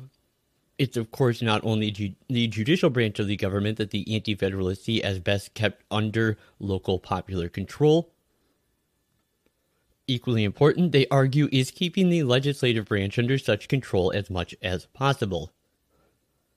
it's 0.79 0.97
of 0.97 1.11
course 1.11 1.41
not 1.41 1.63
only 1.63 1.91
ju- 1.91 2.15
the 2.27 2.47
judicial 2.47 2.89
branch 2.89 3.19
of 3.19 3.27
the 3.27 3.35
government 3.35 3.77
that 3.77 3.91
the 3.91 4.15
anti 4.15 4.33
federalists 4.33 4.85
see 4.85 5.03
as 5.03 5.19
best 5.19 5.53
kept 5.53 5.83
under 5.91 6.37
local 6.59 6.97
popular 6.97 7.49
control. 7.49 8.11
Equally 10.07 10.43
important, 10.43 10.91
they 10.91 11.05
argue, 11.11 11.47
is 11.51 11.69
keeping 11.69 12.09
the 12.09 12.23
legislative 12.23 12.85
branch 12.85 13.19
under 13.19 13.37
such 13.37 13.67
control 13.67 14.11
as 14.11 14.27
much 14.31 14.55
as 14.63 14.87
possible. 14.87 15.51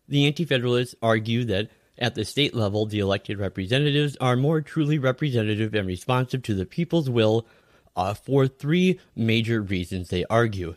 The 0.08 0.24
Anti 0.26 0.46
Federalists 0.46 0.94
argue 1.02 1.44
that 1.44 1.70
at 1.98 2.14
the 2.14 2.24
state 2.24 2.54
level, 2.54 2.86
the 2.86 3.00
elected 3.00 3.38
representatives 3.38 4.16
are 4.22 4.36
more 4.36 4.62
truly 4.62 4.98
representative 4.98 5.74
and 5.74 5.86
responsive 5.86 6.42
to 6.44 6.54
the 6.54 6.64
people's 6.64 7.10
will 7.10 7.46
uh, 7.94 8.14
for 8.14 8.48
three 8.48 8.98
major 9.14 9.60
reasons, 9.60 10.08
they 10.08 10.24
argue. 10.30 10.76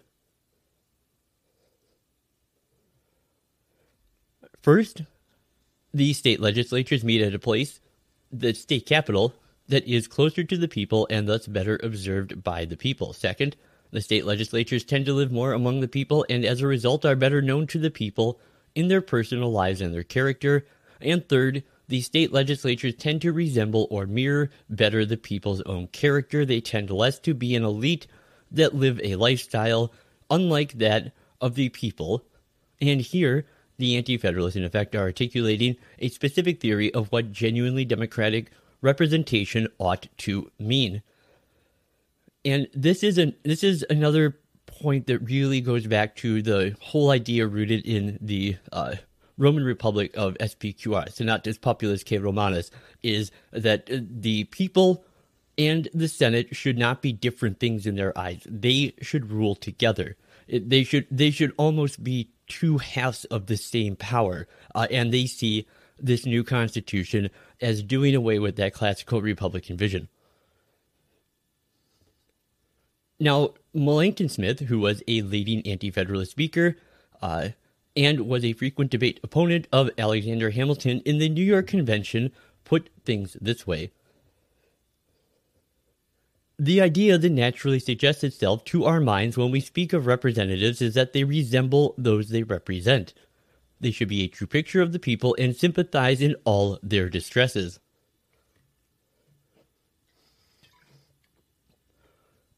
First, 4.66 5.04
the 5.94 6.12
state 6.14 6.40
legislatures 6.40 7.04
meet 7.04 7.22
at 7.22 7.36
a 7.36 7.38
place, 7.38 7.82
the 8.32 8.56
state 8.56 8.88
capital, 8.88 9.36
that 9.68 9.88
is 9.88 10.08
closer 10.08 10.44
to 10.44 10.58
the 10.58 10.68
people 10.68 11.06
and 11.12 11.30
thus 11.30 11.46
better 11.46 11.80
observed 11.84 12.44
by 12.44 12.66
the 12.66 12.76
people. 12.76 13.14
Second, 13.14 13.56
the 13.92 14.02
state 14.02 14.26
legislatures 14.26 14.84
tend 14.84 15.06
to 15.06 15.14
live 15.14 15.32
more 15.32 15.54
among 15.54 15.82
the 15.82 15.88
people 15.88 16.26
and 16.32 16.44
as 16.44 16.62
a 16.62 16.68
result 16.68 17.06
are 17.06 17.16
better 17.16 17.44
known 17.44 17.68
to 17.68 17.78
the 17.78 17.92
people 17.92 18.40
in 18.74 18.88
their 18.88 19.02
personal 19.02 19.52
lives 19.52 19.82
and 19.82 19.94
their 19.94 20.02
character. 20.02 20.66
And 21.00 21.30
third, 21.30 21.64
the 21.88 22.02
state 22.02 22.34
legislatures 22.34 22.96
tend 22.96 23.22
to 23.22 23.32
resemble 23.32 23.86
or 23.92 24.08
mirror 24.08 24.50
better 24.68 25.06
the 25.06 25.16
people's 25.16 25.62
own 25.62 25.90
character. 25.90 26.44
They 26.44 26.60
tend 26.60 26.90
less 26.90 27.20
to 27.20 27.36
be 27.36 27.56
an 27.56 27.64
elite 27.64 28.08
that 28.50 28.74
live 28.74 29.00
a 29.04 29.16
lifestyle 29.16 29.94
unlike 30.32 30.80
that 30.80 31.14
of 31.40 31.54
the 31.54 31.70
people. 31.70 32.26
And 32.82 33.00
here, 33.00 33.46
the 33.78 33.98
Anti 33.98 34.18
Federalists, 34.18 34.56
in 34.56 34.64
effect, 34.64 34.96
are 34.96 35.04
articulating 35.04 35.76
a 36.00 36.10
specific 36.10 36.60
theory 36.62 36.94
of 36.94 37.12
what 37.12 37.32
genuinely 37.32 37.86
democratic 37.86 38.52
representation 38.82 39.68
ought 39.78 40.08
to 40.18 40.52
mean. 40.60 41.02
And 42.44 42.68
this 42.74 43.04
is 43.04 43.18
an 43.18 43.36
this 43.44 43.64
is 43.64 43.86
another 43.90 44.38
point 44.66 45.08
that 45.08 45.20
really 45.20 45.62
goes 45.62 45.88
back 45.88 46.16
to 46.18 46.42
the 46.42 46.76
whole 46.80 47.10
idea 47.10 47.48
rooted 47.48 47.86
in 47.86 48.18
the 48.22 48.58
uh, 48.72 48.96
Roman 49.38 49.64
Republic 49.64 50.12
of 50.16 50.36
SPQR, 50.36 51.12
Senatus 51.12 51.58
Populusque 51.58 52.22
Romanus, 52.22 52.72
is 53.04 53.32
that 53.52 53.90
the 53.90 54.46
people 54.46 55.06
and 55.58 55.88
the 55.94 56.08
Senate 56.08 56.56
should 56.56 56.78
not 56.78 57.02
be 57.02 57.14
different 57.14 57.60
things 57.60 57.86
in 57.86 57.96
their 57.96 58.18
eyes. 58.18 58.46
They 58.46 58.94
should 59.02 59.32
rule 59.32 59.56
together. 59.56 60.18
They 60.48 60.84
should 60.84 61.08
they 61.10 61.32
should 61.32 61.54
almost 61.58 62.04
be 62.04 62.30
two 62.48 62.78
halves 62.78 63.26
of 63.26 63.48
the 63.48 63.58
same 63.58 63.96
power, 63.96 64.48
uh, 64.74 64.88
and 64.92 65.14
they 65.14 65.26
see 65.26 65.68
this 65.98 66.26
new 66.26 66.44
constitution 66.44 67.30
as 67.62 67.82
doing 67.82 68.16
away 68.16 68.40
with 68.40 68.56
that 68.58 68.74
classical 68.74 69.22
Republican 69.22 69.78
vision. 69.78 70.08
Now, 73.20 73.54
Melancton 73.74 74.30
Smith, 74.30 74.60
who 74.62 74.80
was 74.80 75.02
a 75.08 75.22
leading 75.22 75.66
anti 75.66 75.90
federalist 75.90 76.32
speaker 76.32 76.76
uh, 77.22 77.50
and 77.96 78.28
was 78.28 78.44
a 78.44 78.54
frequent 78.54 78.92
debate 78.92 79.20
opponent 79.24 79.68
of 79.72 79.90
Alexander 79.98 80.52
Hamilton 80.52 81.02
in 81.06 81.18
the 81.18 81.30
New 81.30 81.44
York 81.44 81.68
Convention, 81.68 82.32
put 82.66 82.90
things 83.06 83.38
this 83.40 83.66
way. 83.66 83.92
The 86.58 86.80
idea 86.80 87.18
that 87.18 87.30
naturally 87.30 87.80
suggests 87.80 88.24
itself 88.24 88.64
to 88.66 88.86
our 88.86 89.02
minds 89.02 89.38
when 89.38 89.52
we 89.52 89.60
speak 89.60 89.92
of 89.92 90.06
representatives 90.06 90.82
is 90.82 90.94
that 90.94 91.12
they 91.12 91.26
resemble 91.26 91.94
those 91.98 92.30
they 92.30 92.44
represent. 92.44 93.14
They 93.82 93.92
should 93.92 94.08
be 94.08 94.24
a 94.24 94.30
true 94.30 94.48
picture 94.48 94.82
of 94.82 94.94
the 94.94 95.00
people 95.00 95.36
and 95.38 95.56
sympathize 95.56 96.22
in 96.22 96.36
all 96.46 96.80
their 96.82 97.10
distresses. 97.10 97.80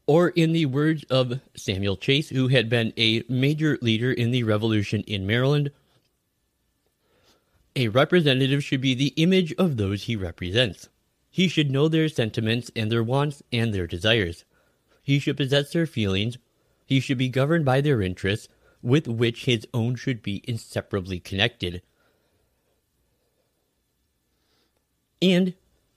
Or, 0.06 0.28
in 0.30 0.52
the 0.52 0.66
words 0.66 1.04
of 1.10 1.40
Samuel 1.54 1.96
Chase, 1.96 2.30
who 2.30 2.48
had 2.48 2.70
been 2.70 2.94
a 2.96 3.24
major 3.28 3.78
leader 3.82 4.10
in 4.10 4.30
the 4.30 4.44
revolution 4.44 5.02
in 5.02 5.26
Maryland, 5.26 5.70
a 7.76 7.88
representative 7.88 8.64
should 8.64 8.80
be 8.80 8.94
the 8.94 9.12
image 9.16 9.52
of 9.54 9.76
those 9.76 10.04
he 10.04 10.16
represents. 10.16 10.88
He 11.30 11.48
should 11.48 11.70
know 11.70 11.88
their 11.88 12.08
sentiments 12.08 12.70
and 12.74 12.90
their 12.90 13.02
wants 13.02 13.42
and 13.52 13.74
their 13.74 13.86
desires. 13.86 14.44
He 15.02 15.18
should 15.18 15.36
possess 15.36 15.72
their 15.72 15.86
feelings. 15.86 16.38
He 16.86 17.00
should 17.00 17.18
be 17.18 17.28
governed 17.28 17.64
by 17.64 17.80
their 17.80 18.02
interests 18.02 18.48
with 18.82 19.08
which 19.08 19.44
his 19.44 19.66
own 19.74 19.96
should 19.96 20.22
be 20.22 20.42
inseparably 20.48 21.20
connected. 21.20 21.82
And 25.20 25.54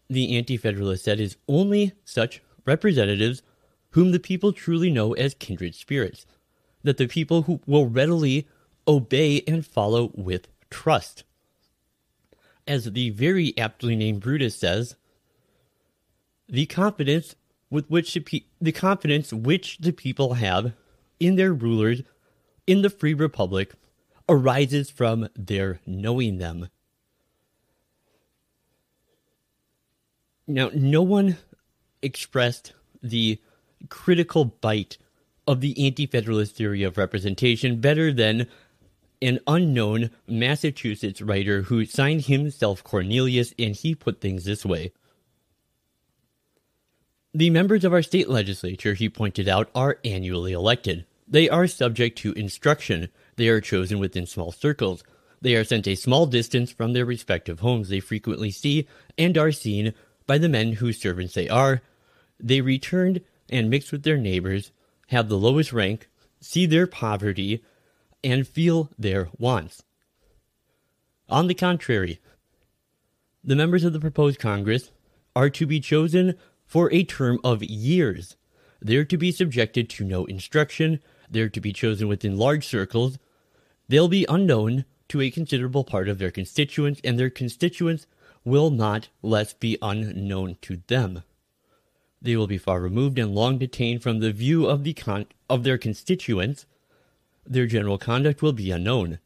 the 0.10 0.36
Anti 0.36 0.58
Federalist 0.58 1.04
said 1.06 1.20
is 1.20 1.38
only 1.48 1.94
such 2.04 2.42
representatives 2.66 3.44
whom 3.92 4.12
the 4.12 4.20
people 4.20 4.54
truly 4.54 4.90
know 4.90 5.14
as 5.14 5.34
kindred 5.34 5.76
spirits, 5.76 6.26
that 6.84 6.98
the 6.98 7.08
people 7.08 7.44
who 7.44 7.62
will 7.66 7.88
readily 7.88 8.48
obey 8.88 9.44
and 9.48 9.66
follow 9.66 10.12
with 10.16 10.48
trust. 10.70 11.24
as 12.68 12.86
the 12.94 13.10
very 13.12 13.58
aptly 13.58 13.96
named 13.96 14.22
Brutus 14.22 14.56
says, 14.56 14.96
the 16.52 16.66
confidence 16.66 17.36
with 17.70 17.90
which 17.90 18.14
the, 18.14 18.20
pe- 18.20 18.44
the 18.60 18.74
confidence 18.74 19.32
which 19.32 19.78
the 19.80 19.94
people 19.94 20.36
have 20.36 20.74
in 21.20 21.38
their 21.38 21.54
rulers 21.54 22.04
in 22.68 22.82
the 22.82 22.90
free 22.90 23.14
republic 23.14 23.74
arises 24.28 24.90
from 24.90 25.30
their 25.36 25.80
knowing 25.86 26.38
them. 26.38 26.70
Now, 30.46 30.70
no 30.74 31.02
one 31.02 31.38
expressed 32.02 32.74
the 33.02 33.40
critical 33.90 34.46
bite 34.46 34.98
of 35.48 35.62
the 35.62 35.86
anti 35.86 36.06
federalist 36.06 36.56
theory 36.56 36.84
of 36.84 36.98
representation 36.98 37.80
better 37.80 38.12
than 38.12 38.48
an 39.22 39.40
unknown 39.48 40.10
Massachusetts 40.28 41.22
writer 41.22 41.64
who 41.64 41.86
signed 41.86 42.26
himself 42.26 42.84
Cornelius, 42.84 43.54
and 43.58 43.76
he 43.76 43.96
put 43.96 44.20
things 44.20 44.46
this 44.46 44.66
way. 44.66 44.92
The 47.34 47.50
members 47.50 47.86
of 47.86 47.94
our 47.94 48.02
state 48.02 48.30
legislature, 48.30 48.94
he 48.94 49.08
pointed 49.08 49.48
out, 49.48 49.70
are 49.74 50.00
annually 50.04 50.52
elected. 50.52 51.06
They 51.28 51.48
are 51.48 51.66
subject 51.66 52.18
to 52.20 52.34
instruction. 52.34 53.08
They 53.38 53.48
are 53.48 53.62
chosen 53.62 54.00
within 54.00 54.26
small 54.26 54.52
circles. 54.52 55.04
They 55.40 55.56
are 55.56 55.64
sent 55.64 55.88
a 55.88 55.96
small 55.96 56.26
distance 56.26 56.72
from 56.72 56.92
their 56.92 57.06
respective 57.06 57.62
homes. 57.62 57.88
They 57.88 58.02
frequently 58.02 58.52
see 58.52 58.86
and 59.18 59.38
are 59.38 59.54
seen 59.54 59.94
by 60.28 60.38
the 60.40 60.50
men 60.50 60.74
whose 60.74 61.00
servants 61.00 61.34
they 61.34 61.48
are. 61.48 61.82
They 62.38 62.60
return 62.60 63.22
and 63.50 63.70
mix 63.70 63.94
with 63.94 64.04
their 64.04 64.18
neighbors, 64.18 64.72
have 65.08 65.30
the 65.30 65.38
lowest 65.38 65.72
rank, 65.72 66.10
see 66.42 66.66
their 66.66 66.86
poverty, 66.86 67.64
and 68.24 68.48
feel 68.48 68.90
their 69.00 69.30
wants. 69.38 69.84
On 71.30 71.48
the 71.48 71.54
contrary, 71.54 72.20
the 73.42 73.56
members 73.56 73.86
of 73.86 73.94
the 73.94 74.00
proposed 74.00 74.38
Congress 74.38 74.92
are 75.36 75.50
to 75.50 75.66
be 75.66 75.80
chosen 75.80 76.38
for 76.72 76.90
a 76.94 77.04
term 77.04 77.38
of 77.44 77.62
years. 77.62 78.38
They're 78.80 79.04
to 79.04 79.18
be 79.18 79.34
subjected 79.34 79.90
to 79.90 80.06
no 80.06 80.24
instruction. 80.24 81.02
They're 81.30 81.50
to 81.50 81.60
be 81.60 81.74
chosen 81.74 82.08
within 82.08 82.38
large 82.38 82.66
circles. 82.66 83.20
They'll 83.90 84.08
be 84.08 84.26
unknown 84.30 84.86
to 85.10 85.20
a 85.20 85.32
considerable 85.32 85.84
part 85.84 86.08
of 86.08 86.18
their 86.18 86.32
constituents, 86.32 87.02
and 87.04 87.20
their 87.20 87.30
constituents 87.30 88.08
will 88.46 88.70
not 88.70 89.10
less 89.22 89.52
be 89.52 89.78
unknown 89.82 90.56
to 90.62 90.82
them. 90.88 91.24
They 92.22 92.38
will 92.38 92.48
be 92.48 92.58
far 92.58 92.80
removed 92.80 93.20
and 93.20 93.36
long 93.36 93.58
detained 93.58 94.02
from 94.02 94.20
the 94.20 94.32
view 94.32 94.66
of 94.66 94.86
the 94.86 94.94
con- 94.94 95.26
of 95.50 95.66
their 95.66 95.78
constituents, 95.78 96.66
their 97.46 97.66
general 97.66 97.98
conduct 97.98 98.42
will 98.42 98.54
be 98.54 98.72
unknown. 98.72 99.20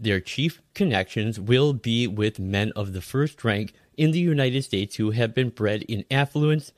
Their 0.00 0.20
chief 0.20 0.62
connections 0.72 1.38
will 1.38 1.74
be 1.74 2.06
with 2.06 2.38
men 2.38 2.72
of 2.74 2.94
the 2.94 3.02
first 3.02 3.44
rank 3.44 3.74
in 3.98 4.12
the 4.12 4.18
United 4.18 4.62
States 4.62 4.96
who 4.96 5.10
have 5.10 5.34
been 5.34 5.50
bred 5.50 5.82
in 5.82 6.06
affluence, 6.10 6.72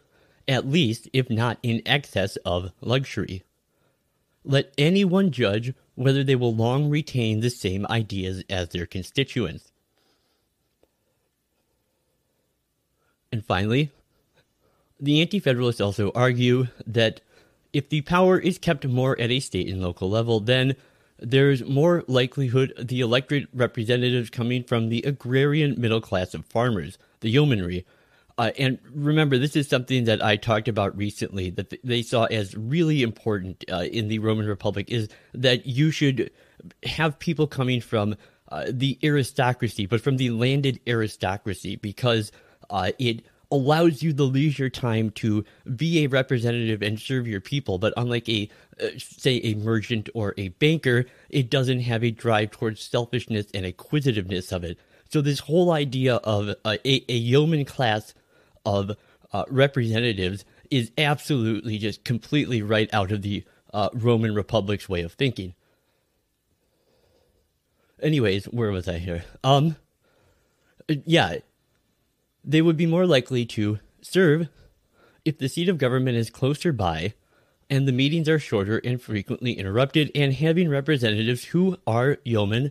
at 0.48 0.66
least 0.68 1.08
if 1.12 1.30
not 1.30 1.58
in 1.62 1.82
excess 1.87 2.35
of 2.38 2.72
luxury. 2.80 3.44
Let 4.44 4.74
anyone 4.76 5.30
judge 5.30 5.72
whether 5.94 6.24
they 6.24 6.35
will 6.35 6.52
long 6.52 6.90
retain 6.90 7.40
the 7.40 7.50
same 7.50 7.87
ideas 7.88 8.42
as 8.50 8.70
their 8.70 8.87
constituents. 8.87 9.70
And 13.30 13.46
finally, 13.46 13.92
the 14.98 15.20
Anti 15.20 15.38
Federalists 15.38 15.80
also 15.80 16.11
argue 16.12 16.66
that 16.88 17.20
if 17.72 17.88
the 17.88 18.00
power 18.00 18.37
is 18.37 18.58
kept 18.58 18.85
more 18.85 19.18
at 19.20 19.30
a 19.30 19.38
state 19.38 19.68
and 19.68 19.80
local 19.80 20.11
level, 20.11 20.40
then 20.40 20.74
there's 21.22 21.64
more 21.64 22.04
likelihood 22.08 22.74
the 22.78 23.00
electorate 23.00 23.48
representatives 23.54 24.30
coming 24.30 24.64
from 24.64 24.88
the 24.88 25.02
agrarian 25.02 25.80
middle 25.80 26.00
class 26.00 26.35
of 26.35 26.44
farmers, 26.46 26.98
the 27.20 27.30
yeomanry. 27.30 27.87
Uh, 28.38 28.50
and 28.58 28.78
remember, 28.90 29.38
this 29.38 29.56
is 29.56 29.68
something 29.68 30.04
that 30.04 30.24
I 30.24 30.37
talked 30.37 30.66
about 30.66 30.96
recently 30.96 31.50
that 31.50 31.74
they 31.85 32.02
saw 32.02 32.24
as 32.24 32.56
really 32.56 33.02
important 33.02 33.64
uh, 33.70 33.85
in 33.90 34.08
the 34.08 34.18
Roman 34.18 34.46
Republic 34.46 34.90
is 34.90 35.08
that 35.35 35.66
you 35.66 35.90
should 35.90 36.30
have 36.85 37.18
people 37.18 37.46
coming 37.46 37.80
from 37.80 38.16
uh, 38.50 38.66
the 38.68 38.98
aristocracy, 39.02 39.87
but 39.87 40.00
from 40.00 40.16
the 40.16 40.30
landed 40.30 40.80
aristocracy, 40.87 41.76
because 41.76 42.32
uh, 42.70 42.92
it 42.98 43.24
allows 43.50 44.02
you 44.02 44.12
the 44.12 44.24
leisure 44.24 44.70
time 44.70 45.11
to 45.11 45.44
be 45.76 46.02
a 46.02 46.08
representative 46.08 46.82
and 46.82 46.98
serve 46.98 47.28
your 47.28 47.40
people. 47.40 47.78
But 47.78 47.92
unlike 47.96 48.28
a, 48.28 48.48
say, 48.99 49.40
a 49.45 49.55
merchant 49.55 50.09
or 50.14 50.35
a 50.37 50.49
banker, 50.49 51.07
it 51.29 51.51
doesn't 51.51 51.81
have 51.81 52.03
a 52.05 52.11
drive 52.11 52.51
towards 52.51 52.83
selfishness 52.83 53.47
and 53.55 53.66
acquisitiveness 53.66 54.53
of 54.53 54.64
it. 54.64 54.79
So 55.11 55.21
this 55.21 55.40
whole 55.40 55.73
idea 55.73 56.16
of 56.16 56.49
a, 56.64 56.79
a, 56.85 57.05
a 57.12 57.16
yeoman 57.16 57.64
class 57.64 58.14
of 58.64 58.97
uh, 59.33 59.45
representatives 59.49 60.45
is 60.71 60.90
absolutely 60.97 61.79
just 61.79 62.05
completely 62.05 62.62
right 62.62 62.88
out 62.95 63.12
of 63.12 63.23
the 63.23 63.45
uh, 63.75 63.90
Roman 63.92 64.35
Republic's 64.35 64.88
way 64.88 65.03
of 65.03 65.12
thinking. 65.12 65.55
Anyways, 68.01 68.47
where 68.47 68.71
was 68.71 68.88
I 68.88 68.99
here? 68.99 69.25
Um, 69.45 69.77
yeah, 70.88 71.37
they 72.45 72.62
would 72.62 72.77
be 72.77 72.87
more 72.87 73.07
likely 73.07 73.45
to 73.47 73.79
serve 74.01 74.49
if 75.25 75.38
the 75.38 75.49
seat 75.49 75.68
of 75.68 75.79
government 75.79 76.16
is 76.16 76.31
closer 76.31 76.73
by 76.73 77.14
and 77.72 77.88
the 77.88 77.92
meetings 77.92 78.28
are 78.28 78.38
shorter 78.38 78.82
and 78.85 79.00
frequently 79.00 79.54
interrupted, 79.54 80.11
and 80.14 80.35
having 80.35 80.68
representatives 80.68 81.46
who 81.46 81.74
are 81.87 82.18
yeomen 82.22 82.70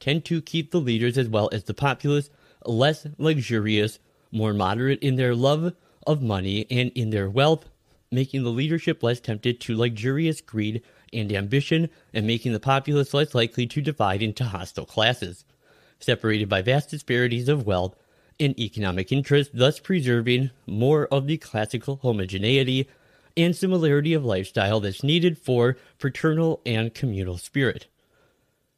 tend 0.00 0.24
to 0.24 0.40
keep 0.40 0.70
the 0.70 0.80
leaders 0.80 1.18
as 1.18 1.28
well 1.28 1.50
as 1.52 1.64
the 1.64 1.74
populace 1.74 2.30
less 2.64 3.06
luxurious, 3.18 3.98
more 4.32 4.54
moderate 4.54 5.02
in 5.02 5.16
their 5.16 5.34
love 5.34 5.74
of 6.06 6.22
money 6.22 6.66
and 6.70 6.90
in 6.94 7.10
their 7.10 7.28
wealth, 7.28 7.68
making 8.10 8.42
the 8.42 8.48
leadership 8.48 9.02
less 9.02 9.20
tempted 9.20 9.60
to 9.60 9.76
luxurious 9.76 10.40
greed 10.40 10.82
and 11.12 11.30
ambition, 11.30 11.90
and 12.14 12.26
making 12.26 12.54
the 12.54 12.58
populace 12.58 13.12
less 13.12 13.34
likely 13.34 13.66
to 13.66 13.82
divide 13.82 14.22
into 14.22 14.44
hostile 14.44 14.86
classes, 14.86 15.44
separated 16.00 16.48
by 16.48 16.62
vast 16.62 16.88
disparities 16.88 17.50
of 17.50 17.66
wealth 17.66 17.94
and 18.40 18.58
economic 18.58 19.12
interest, 19.12 19.50
thus 19.52 19.78
preserving 19.78 20.50
more 20.66 21.06
of 21.08 21.26
the 21.26 21.36
classical 21.36 21.96
homogeneity 21.96 22.88
and 23.38 23.56
similarity 23.56 24.12
of 24.12 24.24
lifestyle 24.24 24.80
that's 24.80 25.02
needed 25.02 25.38
for 25.38 25.76
fraternal 25.96 26.60
and 26.66 26.92
communal 26.92 27.38
spirit. 27.38 27.86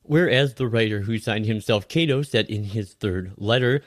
Whereas 0.02 0.54
the 0.54 0.68
writer 0.68 1.00
who 1.00 1.18
signed 1.18 1.46
himself 1.46 1.88
Cato 1.88 2.22
said 2.22 2.48
in 2.50 2.64
his 2.64 2.92
third 2.92 3.32
letter, 3.36 3.82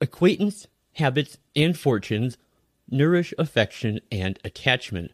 acquaintance, 0.00 0.66
habits, 0.94 1.38
and 1.54 1.78
fortunes 1.78 2.38
nourish 2.90 3.34
affection 3.38 4.00
and 4.10 4.38
attachment. 4.44 5.12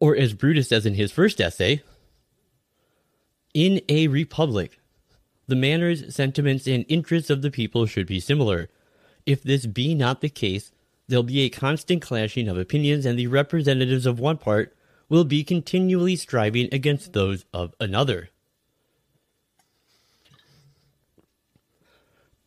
Or 0.00 0.16
as 0.16 0.32
Brutus 0.32 0.68
says 0.68 0.86
in 0.86 0.94
his 0.94 1.12
first 1.12 1.40
essay, 1.40 1.82
in 3.52 3.80
a 3.88 4.08
republic, 4.08 4.78
the 5.46 5.56
manners, 5.56 6.14
sentiments, 6.14 6.66
and 6.66 6.84
interests 6.88 7.30
of 7.30 7.42
the 7.42 7.50
people 7.50 7.86
should 7.86 8.06
be 8.06 8.20
similar. 8.20 8.68
If 9.26 9.42
this 9.42 9.66
be 9.66 9.94
not 9.94 10.20
the 10.20 10.28
case, 10.28 10.70
there'll 11.08 11.22
be 11.22 11.40
a 11.40 11.50
constant 11.50 12.02
clashing 12.02 12.48
of 12.48 12.58
opinions, 12.58 13.06
and 13.06 13.18
the 13.18 13.26
representatives 13.26 14.06
of 14.06 14.20
one 14.20 14.38
part 14.38 14.76
will 15.08 15.24
be 15.24 15.42
continually 15.42 16.16
striving 16.16 16.68
against 16.70 17.12
those 17.12 17.44
of 17.52 17.74
another. 17.80 18.28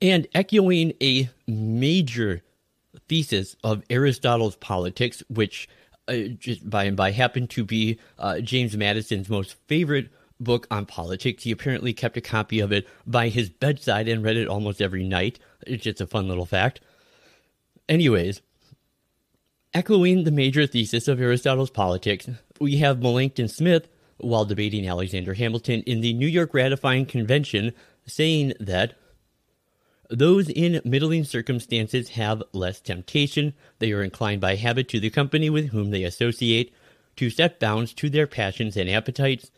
And 0.01 0.27
echoing 0.33 0.93
a 1.01 1.29
major 1.47 2.43
thesis 3.07 3.55
of 3.63 3.83
Aristotle's 3.89 4.55
politics, 4.55 5.23
which 5.27 5.67
uh, 6.07 6.15
just 6.39 6.67
by 6.69 6.85
and 6.85 6.97
by 6.97 7.11
happened 7.11 7.49
to 7.51 7.63
be 7.63 7.99
uh, 8.17 8.39
James 8.39 8.75
Madison's 8.75 9.29
most 9.29 9.55
favorite 9.67 10.09
book 10.39 10.67
on 10.71 10.85
politics. 10.85 11.43
He 11.43 11.51
apparently 11.51 11.93
kept 11.93 12.17
a 12.17 12.21
copy 12.21 12.59
of 12.59 12.71
it 12.71 12.87
by 13.05 13.29
his 13.29 13.49
bedside 13.49 14.07
and 14.07 14.23
read 14.23 14.37
it 14.37 14.47
almost 14.47 14.81
every 14.81 15.03
night. 15.03 15.39
It's 15.67 15.83
just 15.83 16.01
a 16.01 16.07
fun 16.07 16.27
little 16.27 16.45
fact. 16.45 16.81
Anyways, 17.87 18.41
echoing 19.73 20.23
the 20.23 20.31
major 20.31 20.67
thesis 20.67 21.07
of 21.07 21.21
Aristotle's 21.21 21.69
politics, 21.69 22.29
we 22.59 22.77
have 22.77 22.97
Melancthon 22.97 23.49
Smith, 23.49 23.87
while 24.17 24.45
debating 24.45 24.87
Alexander 24.87 25.33
Hamilton 25.33 25.81
in 25.83 26.01
the 26.01 26.13
New 26.13 26.27
York 26.27 26.53
Ratifying 26.53 27.05
Convention, 27.05 27.73
saying 28.05 28.53
that 28.59 28.93
those 30.09 30.49
in 30.49 30.81
middling 30.83 31.23
circumstances 31.23 32.09
have 32.09 32.43
less 32.51 32.81
temptation. 32.81 33.53
They 33.79 33.93
are 33.93 34.03
inclined 34.03 34.41
by 34.41 34.55
habit 34.55 34.89
to 34.89 34.99
the 34.99 35.09
company 35.09 35.49
with 35.49 35.69
whom 35.69 35.91
they 35.91 36.03
associate, 36.03 36.73
to 37.15 37.29
set 37.29 37.59
bounds 37.59 37.93
to 37.93 38.09
their 38.09 38.27
passions 38.27 38.75
and 38.75 38.89
appetites, 38.89 39.51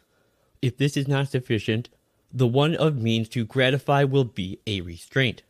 if 0.61 0.77
this 0.77 0.95
is 0.95 1.09
not 1.09 1.27
sufficient, 1.27 1.89
the 2.31 2.47
one 2.47 2.73
of 2.75 2.95
means 2.95 3.27
to 3.29 3.45
gratify 3.45 4.05
will 4.05 4.23
be 4.23 4.59
a 4.65 4.79
restraint. 4.81 5.43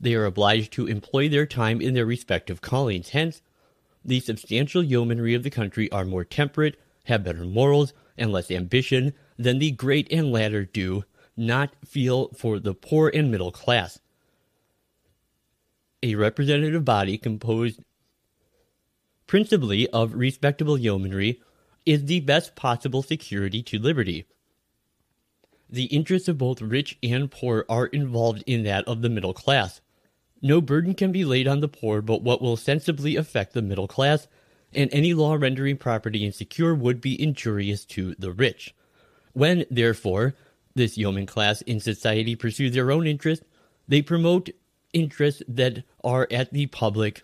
They 0.00 0.14
are 0.14 0.24
obliged 0.24 0.72
to 0.72 0.88
employ 0.88 1.28
their 1.28 1.46
time 1.46 1.80
in 1.80 1.94
their 1.94 2.04
respective 2.04 2.60
callings. 2.60 3.10
Hence, 3.10 3.42
the 4.04 4.20
substantial 4.20 4.82
yeomanry 4.82 5.34
of 5.34 5.42
the 5.42 5.50
country 5.50 5.90
are 5.90 6.04
more 6.04 6.24
temperate, 6.24 6.78
have 7.04 7.24
better 7.24 7.44
morals, 7.44 7.92
and 8.16 8.30
less 8.30 8.50
ambition 8.50 9.12
than 9.38 9.58
the 9.58 9.70
great 9.70 10.06
and 10.10 10.30
latter 10.30 10.64
do 10.64 11.04
not 11.36 11.74
feel 11.84 12.28
for 12.28 12.58
the 12.58 12.74
poor 12.74 13.10
and 13.12 13.30
middle 13.30 13.50
class. 13.50 13.98
A 16.02 16.14
representative 16.14 16.84
body 16.84 17.16
composed 17.16 17.80
principally 19.26 19.88
of 19.88 20.14
respectable 20.14 20.78
yeomanry 20.78 21.40
is 21.86 22.04
the 22.04 22.20
best 22.20 22.54
possible 22.54 23.02
security 23.02 23.62
to 23.62 23.78
liberty. 23.78 24.26
The 25.68 25.84
interests 25.86 26.28
of 26.28 26.38
both 26.38 26.60
rich 26.60 26.98
and 27.02 27.30
poor 27.30 27.64
are 27.68 27.86
involved 27.86 28.44
in 28.46 28.62
that 28.64 28.86
of 28.86 29.02
the 29.02 29.08
middle 29.08 29.34
class. 29.34 29.80
No 30.44 30.60
burden 30.60 30.92
can 30.92 31.10
be 31.10 31.24
laid 31.24 31.48
on 31.48 31.60
the 31.60 31.68
poor 31.68 32.02
but 32.02 32.20
what 32.20 32.42
will 32.42 32.58
sensibly 32.58 33.16
affect 33.16 33.54
the 33.54 33.62
middle 33.62 33.88
class, 33.88 34.28
and 34.74 34.90
any 34.92 35.14
law 35.14 35.36
rendering 35.36 35.78
property 35.78 36.26
insecure 36.26 36.74
would 36.74 37.00
be 37.00 37.20
injurious 37.20 37.86
to 37.86 38.14
the 38.18 38.30
rich. 38.30 38.74
When, 39.32 39.64
therefore, 39.70 40.34
this 40.74 40.98
yeoman 40.98 41.24
class 41.24 41.62
in 41.62 41.80
society 41.80 42.36
pursue 42.36 42.68
their 42.68 42.92
own 42.92 43.06
interests, 43.06 43.46
they 43.88 44.02
promote 44.02 44.50
interests 44.92 45.42
that 45.48 45.82
are 46.04 46.28
at 46.30 46.52
the 46.52 46.66
public, 46.66 47.22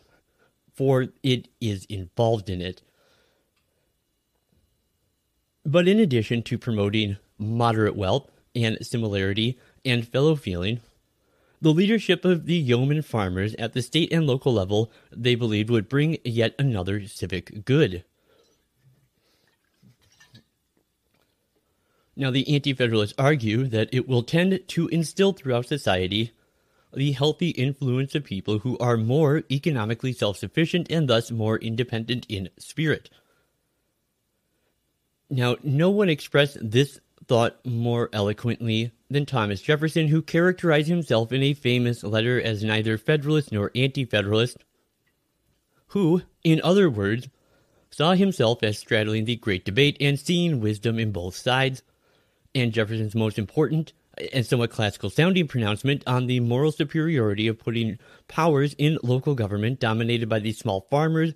for 0.73 1.09
it 1.23 1.49
is 1.61 1.85
involved 1.91 2.49
in 2.49 2.62
it. 2.62 2.81
But 5.66 5.87
in 5.87 6.01
addition 6.01 6.43
to 6.45 6.57
promoting 6.57 7.18
moderate 7.37 7.97
wealth 7.97 8.31
and 8.55 8.79
similarity 8.81 9.59
and 9.85 10.09
fellow 10.09 10.37
feeling, 10.37 10.81
the 11.61 11.73
leadership 11.73 12.25
of 12.25 12.47
the 12.47 12.55
yeoman 12.55 13.03
farmers 13.03 13.55
at 13.55 13.73
the 13.73 13.83
state 13.83 14.13
and 14.13 14.27
local 14.27 14.53
level 14.53 14.91
they 15.11 15.35
believed 15.35 15.71
would 15.71 15.89
bring 15.89 16.19
yet 16.25 16.55
another 16.59 17.07
civic 17.07 17.65
good. 17.65 18.05
Now, 22.17 22.31
the 22.31 22.55
Anti 22.55 22.75
Federalists 22.75 23.15
argue 23.17 23.67
that 23.69 23.89
it 23.93 24.07
will 24.07 24.23
tend 24.23 24.61
to 24.69 24.89
instill 24.89 25.33
throughout 25.33 25.67
society 25.67 26.33
the 26.93 27.13
healthy 27.13 27.51
influence 27.51 28.15
of 28.15 28.25
people 28.25 28.59
who 28.59 28.77
are 28.79 28.97
more 28.97 29.43
economically 29.51 30.13
self 30.13 30.37
sufficient 30.37 30.91
and 30.91 31.09
thus 31.09 31.31
more 31.31 31.57
independent 31.57 32.27
in 32.29 32.51
spirit. 32.59 33.11
Now, 35.31 35.57
no 35.63 35.91
one 35.91 36.09
expressed 36.09 36.59
this 36.61 37.01
thought 37.27 37.65
more 37.65 38.11
eloquently 38.13 38.93
than 39.11 39.27
Thomas 39.27 39.61
Jefferson, 39.61 40.09
who 40.09 40.23
characterized 40.23 40.89
himself 40.89 41.33
in 41.33 41.43
a 41.43 41.53
famous 41.53 42.05
letter 42.05 42.41
as 42.41 42.63
neither 42.63 42.97
Federalist 42.97 43.51
nor 43.51 43.71
Anti 43.75 44.05
Federalist, 44.05 44.59
who, 45.89 46.23
in 46.45 46.61
other 46.63 46.89
words, 46.89 47.29
saw 47.91 48.15
himself 48.15 48.63
as 48.63 48.79
straddling 48.79 49.25
the 49.25 49.37
great 49.37 49.65
debate 49.65 49.97
and 50.01 50.19
seeing 50.19 50.61
wisdom 50.61 50.99
in 50.99 51.11
both 51.11 51.35
sides, 51.35 51.83
and 52.55 52.73
Jefferson's 52.73 53.15
most 53.15 53.39
important 53.39 53.93
and 54.33 54.47
somewhat 54.47 54.71
classical 54.71 55.11
sounding 55.11 55.49
pronouncement 55.49 56.03
on 56.07 56.27
the 56.27 56.41
moral 56.41 56.73
superiority 56.73 57.47
of 57.49 57.59
putting 57.59 57.99
powers 58.29 58.75
in 58.79 58.99
local 59.03 59.35
government 59.35 59.81
dominated 59.81 60.29
by 60.29 60.39
these 60.39 60.59
small 60.59 60.87
farmers 60.91 61.33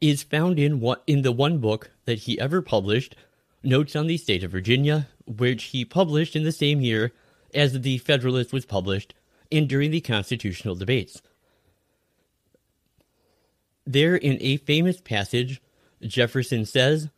is 0.00 0.22
found 0.22 0.58
in 0.58 0.80
what 0.80 1.02
in 1.06 1.22
the 1.22 1.32
one 1.32 1.58
book 1.58 1.90
that 2.04 2.20
he 2.20 2.38
ever 2.40 2.62
published, 2.62 3.14
Notes 3.62 3.94
on 3.94 4.06
the 4.06 4.16
State 4.16 4.42
of 4.42 4.50
Virginia, 4.50 5.08
which 5.26 5.64
he 5.64 5.84
published 5.84 6.34
in 6.34 6.44
the 6.44 6.52
same 6.52 6.80
year 6.80 7.12
as 7.52 7.80
the 7.80 7.98
Federalist 7.98 8.52
was 8.52 8.64
published 8.64 9.14
and 9.52 9.68
during 9.68 9.90
the 9.90 10.00
constitutional 10.00 10.74
debates. 10.74 11.20
There, 13.86 14.16
in 14.16 14.38
a 14.40 14.58
famous 14.58 15.00
passage, 15.00 15.60
Jefferson 16.02 16.64
says, 16.64 17.10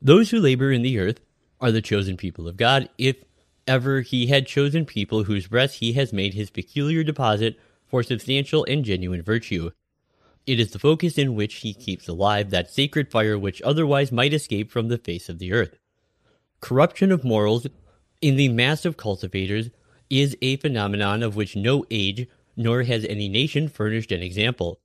Those 0.00 0.30
who 0.30 0.38
labor 0.38 0.70
in 0.70 0.82
the 0.82 0.98
earth 0.98 1.20
are 1.60 1.72
the 1.72 1.82
chosen 1.82 2.16
people 2.16 2.46
of 2.46 2.56
God, 2.56 2.88
if 2.98 3.16
ever 3.66 4.00
he 4.00 4.28
had 4.28 4.46
chosen 4.46 4.86
people 4.86 5.24
whose 5.24 5.48
breast 5.48 5.76
he 5.76 5.92
has 5.94 6.12
made 6.12 6.34
his 6.34 6.50
peculiar 6.50 7.02
deposit 7.02 7.58
for 7.86 8.02
substantial 8.02 8.64
and 8.68 8.84
genuine 8.84 9.22
virtue. 9.22 9.70
It 10.48 10.58
is 10.58 10.70
the 10.70 10.78
focus 10.78 11.18
in 11.18 11.34
which 11.34 11.56
he 11.56 11.74
keeps 11.74 12.08
alive 12.08 12.48
that 12.48 12.70
sacred 12.70 13.10
fire 13.10 13.38
which 13.38 13.60
otherwise 13.60 14.10
might 14.10 14.32
escape 14.32 14.70
from 14.70 14.88
the 14.88 14.96
face 14.96 15.28
of 15.28 15.38
the 15.38 15.52
earth. 15.52 15.76
Corruption 16.62 17.12
of 17.12 17.22
morals 17.22 17.66
in 18.22 18.36
the 18.36 18.48
mass 18.48 18.86
of 18.86 18.96
cultivators 18.96 19.68
is 20.08 20.38
a 20.40 20.56
phenomenon 20.56 21.22
of 21.22 21.36
which 21.36 21.54
no 21.54 21.84
age 21.90 22.28
nor 22.56 22.84
has 22.84 23.04
any 23.04 23.28
nation 23.28 23.68
furnished 23.68 24.10
an 24.10 24.22
example. 24.22 24.80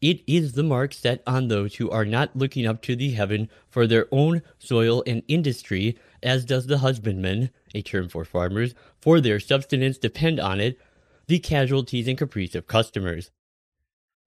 It 0.00 0.22
is 0.28 0.52
the 0.52 0.62
mark 0.62 0.94
set 0.94 1.24
on 1.26 1.48
those 1.48 1.74
who 1.74 1.90
are 1.90 2.04
not 2.04 2.36
looking 2.36 2.64
up 2.64 2.80
to 2.82 2.94
the 2.94 3.10
heaven 3.10 3.50
for 3.68 3.88
their 3.88 4.06
own 4.12 4.42
soil 4.60 5.02
and 5.08 5.24
industry, 5.26 5.98
as 6.22 6.44
does 6.44 6.68
the 6.68 6.78
husbandman, 6.78 7.50
a 7.74 7.82
term 7.82 8.08
for 8.08 8.24
farmers, 8.24 8.76
for 9.00 9.20
their 9.20 9.40
subsistence 9.40 9.98
depend 9.98 10.38
on 10.38 10.60
it, 10.60 10.78
the 11.26 11.40
casualties 11.40 12.06
and 12.06 12.16
caprice 12.16 12.54
of 12.54 12.68
customers. 12.68 13.32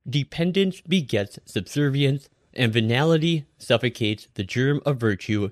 Dependence 0.10 0.82
begets 0.82 1.40
subservience, 1.46 2.30
and 2.54 2.72
venality 2.74 3.46
suffocates 3.58 4.28
the 4.34 4.44
germ 4.44 4.82
of 4.86 4.98
virtue 4.98 5.50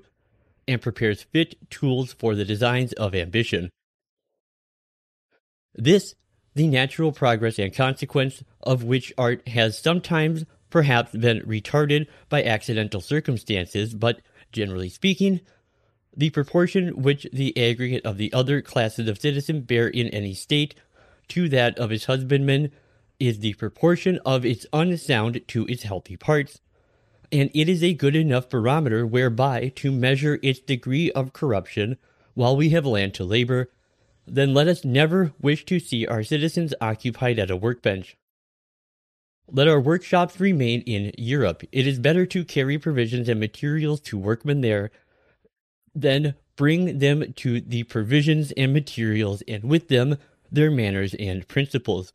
and 0.66 0.80
prepares 0.80 1.22
fit 1.22 1.70
tools 1.70 2.12
for 2.12 2.34
the 2.34 2.44
designs 2.44 2.92
of 2.94 3.14
ambition. 3.14 3.70
This, 5.74 6.14
the 6.54 6.66
natural 6.66 7.12
progress 7.12 7.58
and 7.58 7.72
consequence 7.72 8.42
of 8.62 8.82
which 8.82 9.12
art 9.18 9.46
has 9.48 9.78
sometimes 9.78 10.44
perhaps 10.70 11.12
been 11.12 11.40
retarded 11.42 12.06
by 12.28 12.42
accidental 12.42 13.00
circumstances, 13.00 13.94
but 13.94 14.20
generally 14.52 14.88
speaking, 14.88 15.40
the 16.16 16.30
proportion 16.30 17.02
which 17.02 17.26
the 17.32 17.56
aggregate 17.56 18.04
of 18.06 18.16
the 18.16 18.32
other 18.32 18.62
classes 18.62 19.06
of 19.06 19.20
citizens 19.20 19.66
bear 19.66 19.86
in 19.86 20.08
any 20.08 20.32
state 20.32 20.74
to 21.28 21.48
that 21.50 21.78
of 21.78 21.92
its 21.92 22.06
husbandmen 22.06 22.72
is 23.18 23.38
the 23.38 23.54
proportion 23.54 24.18
of 24.24 24.44
its 24.44 24.66
unsound 24.72 25.40
to 25.48 25.66
its 25.66 25.82
healthy 25.82 26.16
parts, 26.16 26.60
and 27.32 27.50
it 27.54 27.68
is 27.68 27.82
a 27.82 27.94
good 27.94 28.16
enough 28.16 28.48
barometer 28.48 29.06
whereby 29.06 29.72
to 29.76 29.90
measure 29.90 30.38
its 30.42 30.60
degree 30.60 31.10
of 31.12 31.32
corruption 31.32 31.96
while 32.34 32.56
we 32.56 32.70
have 32.70 32.86
land 32.86 33.14
to 33.14 33.24
labor, 33.24 33.70
then 34.26 34.52
let 34.52 34.68
us 34.68 34.84
never 34.84 35.32
wish 35.40 35.64
to 35.64 35.80
see 35.80 36.06
our 36.06 36.22
citizens 36.22 36.74
occupied 36.80 37.38
at 37.38 37.50
a 37.50 37.56
workbench. 37.56 38.16
Let 39.48 39.68
our 39.68 39.80
workshops 39.80 40.40
remain 40.40 40.82
in 40.82 41.12
Europe. 41.16 41.62
It 41.70 41.86
is 41.86 41.98
better 41.98 42.26
to 42.26 42.44
carry 42.44 42.78
provisions 42.78 43.28
and 43.28 43.38
materials 43.38 44.00
to 44.00 44.18
workmen 44.18 44.60
there 44.60 44.90
than 45.94 46.34
bring 46.56 46.98
them 46.98 47.32
to 47.34 47.60
the 47.60 47.84
provisions 47.84 48.52
and 48.52 48.72
materials, 48.72 49.42
and 49.46 49.64
with 49.64 49.88
them 49.88 50.18
their 50.50 50.70
manners 50.70 51.14
and 51.14 51.46
principles. 51.46 52.12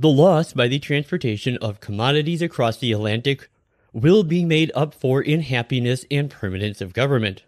The 0.00 0.08
loss 0.08 0.52
by 0.52 0.68
the 0.68 0.78
transportation 0.78 1.56
of 1.56 1.80
commodities 1.80 2.40
across 2.40 2.76
the 2.76 2.92
Atlantic 2.92 3.50
will 3.92 4.22
be 4.22 4.44
made 4.44 4.70
up 4.72 4.94
for 4.94 5.20
in 5.20 5.40
happiness 5.40 6.04
and 6.08 6.30
permanence 6.30 6.80
of 6.80 6.92
government. 6.92 7.42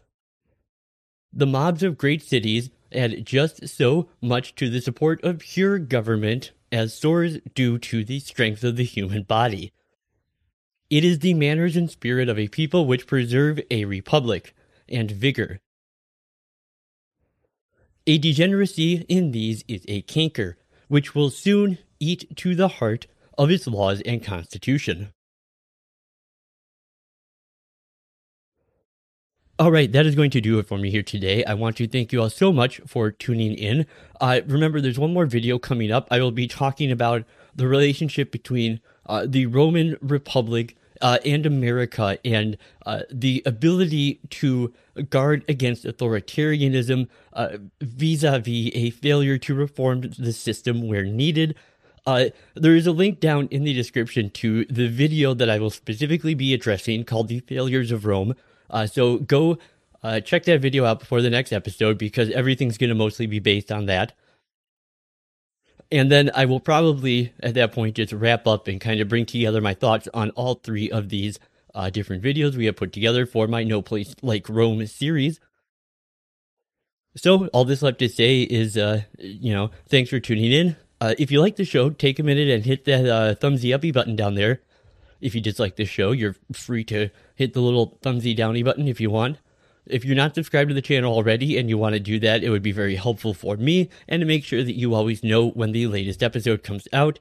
The 1.33 1.47
mobs 1.47 1.85
of 1.85 1.97
great 1.97 2.23
cities 2.23 2.71
add 2.91 3.25
just 3.25 3.69
so 3.69 4.09
much 4.21 4.57
to 4.57 4.69
the 4.69 4.81
support 4.81 5.23
of 5.23 5.39
pure 5.39 5.79
government 5.79 6.51
as 6.73 6.93
sores 6.93 7.39
do 7.55 7.79
to 7.79 8.05
the 8.05 8.19
strength 8.19 8.65
of 8.65 8.75
the 8.75 8.85
human 8.85 9.23
body. 9.23 9.73
It 10.89 11.05
is 11.05 11.21
the 11.21 11.35
manners 11.35 11.77
and 11.77 11.89
spirit 11.89 12.29
of 12.29 12.37
a 12.37 12.49
people 12.49 12.85
which 12.85 13.07
preserve 13.07 13.61
a 13.71 13.85
republic 13.85 14.57
and 14.89 15.09
vigor. 15.09 15.61
A 18.09 18.19
degeneracy 18.19 19.07
in 19.09 19.31
these 19.31 19.63
is 19.69 19.85
a 19.87 20.03
canker, 20.03 20.59
which 20.89 21.15
will 21.15 21.31
soon 21.31 21.79
eat 22.01 22.35
to 22.37 22.55
the 22.55 22.69
heart 22.69 23.07
of 23.39 23.51
its 23.51 23.67
laws 23.67 24.01
and 24.03 24.25
constitution. 24.25 25.13
All 29.59 29.71
right, 29.71 29.93
that 29.93 30.07
is 30.07 30.15
going 30.15 30.31
to 30.31 30.41
do 30.41 30.59
it 30.59 30.67
for 30.67 30.79
me 30.79 30.91
here 30.91 31.03
today. 31.03 31.45
I 31.45 31.53
want 31.53 31.77
to 31.77 31.87
thank 31.87 32.15
you 32.15 32.23
all 32.23 32.31
so 32.31 32.51
much 32.51 32.81
for 32.87 33.11
tuning 33.11 33.53
in. 33.53 33.85
Uh, 34.19 34.41
remember, 34.47 34.81
there's 34.81 34.99
one 34.99 35.13
more 35.13 35.27
video 35.27 35.59
coming 35.59 35.93
up. 35.93 36.09
I 36.11 36.19
will 36.21 36.31
be 36.31 36.49
talking 36.49 36.91
about 36.91 37.25
the 37.55 37.69
relationship 37.69 38.33
between 38.33 38.81
uh, 39.05 39.27
the 39.29 39.45
Roman 39.45 39.99
Republic 40.01 40.77
uh, 41.03 41.19
and 41.27 41.45
America 41.45 42.19
and 42.25 42.57
uh, 42.87 43.03
the 43.11 43.43
ability 43.45 44.21
to 44.31 44.73
guard 45.11 45.45
against 45.47 45.85
authoritarianism 45.85 47.09
vis 47.83 48.23
a 48.23 48.39
vis 48.39 48.71
a 48.75 48.91
failure 48.91 49.37
to 49.37 49.55
reform 49.55 50.01
the 50.19 50.33
system 50.33 50.89
where 50.89 51.05
needed. 51.05 51.55
Uh, 52.07 52.27
there 52.55 52.75
is 52.75 52.87
a 52.87 52.93
link 52.93 53.21
down 53.21 53.49
in 53.51 53.65
the 53.65 53.75
description 53.75 54.31
to 54.31 54.65
the 54.67 54.89
video 54.89 55.35
that 55.35 55.51
I 55.51 55.59
will 55.59 55.71
specifically 55.71 56.35
be 56.35 56.55
addressing 56.55 57.05
called 57.05 57.29
The 57.29 57.41
Failures 57.41 57.93
of 57.93 58.07
Rome. 58.07 58.35
Uh, 58.69 58.87
so 58.87 59.19
go 59.19 59.59
uh, 60.03 60.21
check 60.21 60.45
that 60.45 60.61
video 60.61 60.85
out 60.85 61.01
before 61.01 61.21
the 61.21 61.31
next 61.31 61.53
episode 61.53 61.99
because 61.99 62.31
everything's 62.31 62.79
going 62.79 62.89
to 62.89 62.95
mostly 62.95 63.27
be 63.27 63.39
based 63.39 63.71
on 63.71 63.87
that. 63.87 64.15
And 65.93 66.11
then 66.11 66.31
I 66.35 66.45
will 66.45 66.61
probably, 66.61 67.33
at 67.41 67.55
that 67.55 67.73
point, 67.73 67.97
just 67.97 68.13
wrap 68.13 68.47
up 68.47 68.69
and 68.69 68.81
kind 68.81 69.01
of 69.01 69.09
bring 69.09 69.27
together 69.27 69.61
my 69.61 69.75
thoughts 69.75 70.09
on 70.15 70.31
all 70.31 70.55
three 70.55 70.91
of 70.91 71.09
these 71.09 71.39
uh, 71.75 71.91
different 71.91 72.23
videos 72.23 72.55
we 72.55 72.67
have 72.67 72.77
put 72.77 72.93
together 72.93 73.27
for 73.27 73.47
my 73.49 73.65
No 73.65 73.83
Place 73.83 74.15
Like 74.23 74.49
Rome 74.49 74.87
series. 74.87 75.41
So, 77.17 77.49
all 77.49 77.65
this 77.65 77.83
left 77.83 77.99
to 77.99 78.09
say 78.09 78.43
is, 78.43 78.77
uh, 78.77 79.03
you 79.19 79.53
know, 79.53 79.73
thanks 79.89 80.11
for 80.11 80.21
tuning 80.21 80.53
in. 80.53 80.77
Uh, 81.01 81.15
if 81.19 81.31
you 81.31 81.41
like 81.41 81.57
the 81.57 81.65
show, 81.65 81.91
take 81.91 82.19
a 82.19 82.23
minute 82.23 82.49
and 82.49 82.65
hit 82.65 82.85
that 82.85 83.07
uh, 83.07 83.35
thumbsy 83.35 83.75
uppy 83.75 83.91
button 83.91 84.17
down 84.17 84.35
there. 84.35 84.61
If 85.21 85.35
you 85.35 85.41
dislike 85.41 85.77
the 85.77 85.85
show, 85.85 86.13
you're 86.13 86.37
free 86.53 86.85
to 86.85 87.11
hit 87.35 87.53
the 87.53 87.61
little 87.61 87.99
thumbsy 88.03 88.37
downy 88.37 88.63
button 88.63 88.89
if 88.89 89.01
you 89.01 89.11
want. 89.11 89.39
If 89.87 90.05
you're 90.05 90.17
not 90.17 90.35
subscribed 90.35 90.69
to 90.69 90.75
the 90.75 90.83
channel 90.83 91.15
already 91.15 91.59
and 91.59 91.69
you 91.69 91.79
want 91.79 91.95
to 91.95 92.01
do 92.01 92.19
that, 92.21 92.45
it 92.45 92.51
would 92.51 92.63
be 92.63 92.73
very 92.73 92.97
helpful 92.97 93.35
for 93.35 93.57
me 93.57 93.89
and 94.09 94.21
to 94.21 94.27
make 94.27 94.45
sure 94.45 94.63
that 94.63 94.77
you 94.77 94.95
always 94.95 95.25
know 95.25 95.49
when 95.49 95.73
the 95.73 95.87
latest 95.87 96.23
episode 96.23 96.63
comes 96.63 96.87
out. 96.93 97.19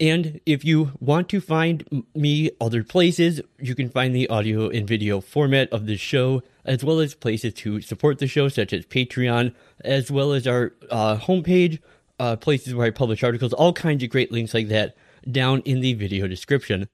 And 0.00 0.40
if 0.44 0.64
you 0.64 0.92
want 0.98 1.28
to 1.28 1.40
find 1.40 2.04
me 2.14 2.50
other 2.60 2.82
places, 2.82 3.40
you 3.60 3.74
can 3.74 3.88
find 3.88 4.14
the 4.14 4.28
audio 4.28 4.68
and 4.68 4.88
video 4.88 5.20
format 5.20 5.72
of 5.72 5.86
the 5.86 5.96
show, 5.96 6.42
as 6.64 6.82
well 6.82 6.98
as 6.98 7.14
places 7.14 7.54
to 7.54 7.80
support 7.80 8.18
the 8.18 8.26
show, 8.26 8.48
such 8.48 8.72
as 8.72 8.86
Patreon, 8.86 9.54
as 9.84 10.10
well 10.10 10.32
as 10.32 10.48
our 10.48 10.72
uh, 10.90 11.16
homepage, 11.18 11.78
uh, 12.18 12.36
places 12.36 12.74
where 12.74 12.86
I 12.86 12.90
publish 12.90 13.22
articles, 13.22 13.52
all 13.52 13.72
kinds 13.72 14.02
of 14.02 14.10
great 14.10 14.32
links 14.32 14.54
like 14.54 14.68
that 14.68 14.96
down 15.30 15.60
in 15.60 15.80
the 15.80 15.94
video 15.94 16.26
description. 16.26 16.88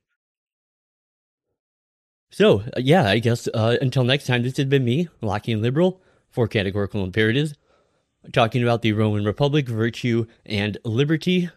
So, 2.30 2.60
uh, 2.60 2.78
yeah, 2.78 3.08
I 3.08 3.18
guess 3.18 3.48
uh, 3.48 3.76
until 3.80 4.04
next 4.04 4.26
time, 4.26 4.42
this 4.42 4.56
has 4.56 4.66
been 4.66 4.84
me, 4.84 5.08
Lockean 5.22 5.60
Liberal, 5.60 6.00
for 6.30 6.46
Categorical 6.46 7.02
Imperatives, 7.02 7.54
talking 8.32 8.62
about 8.62 8.82
the 8.82 8.92
Roman 8.92 9.24
Republic, 9.24 9.68
virtue, 9.68 10.26
and 10.46 10.78
liberty. 10.84 11.50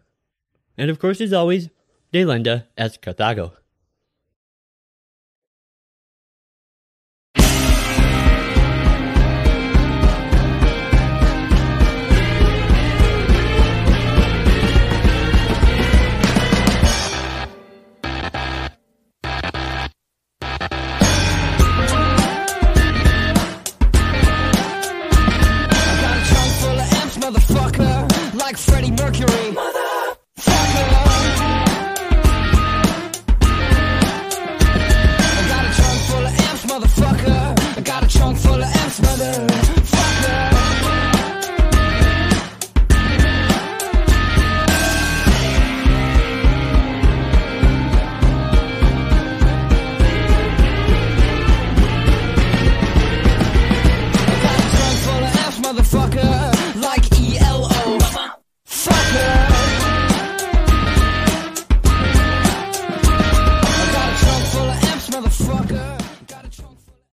And 0.77 0.89
of 0.89 0.99
course, 0.99 1.21
as 1.21 1.31
always, 1.31 1.69
Delenda 2.11 2.65
est 2.77 3.01
Carthago. 3.01 3.53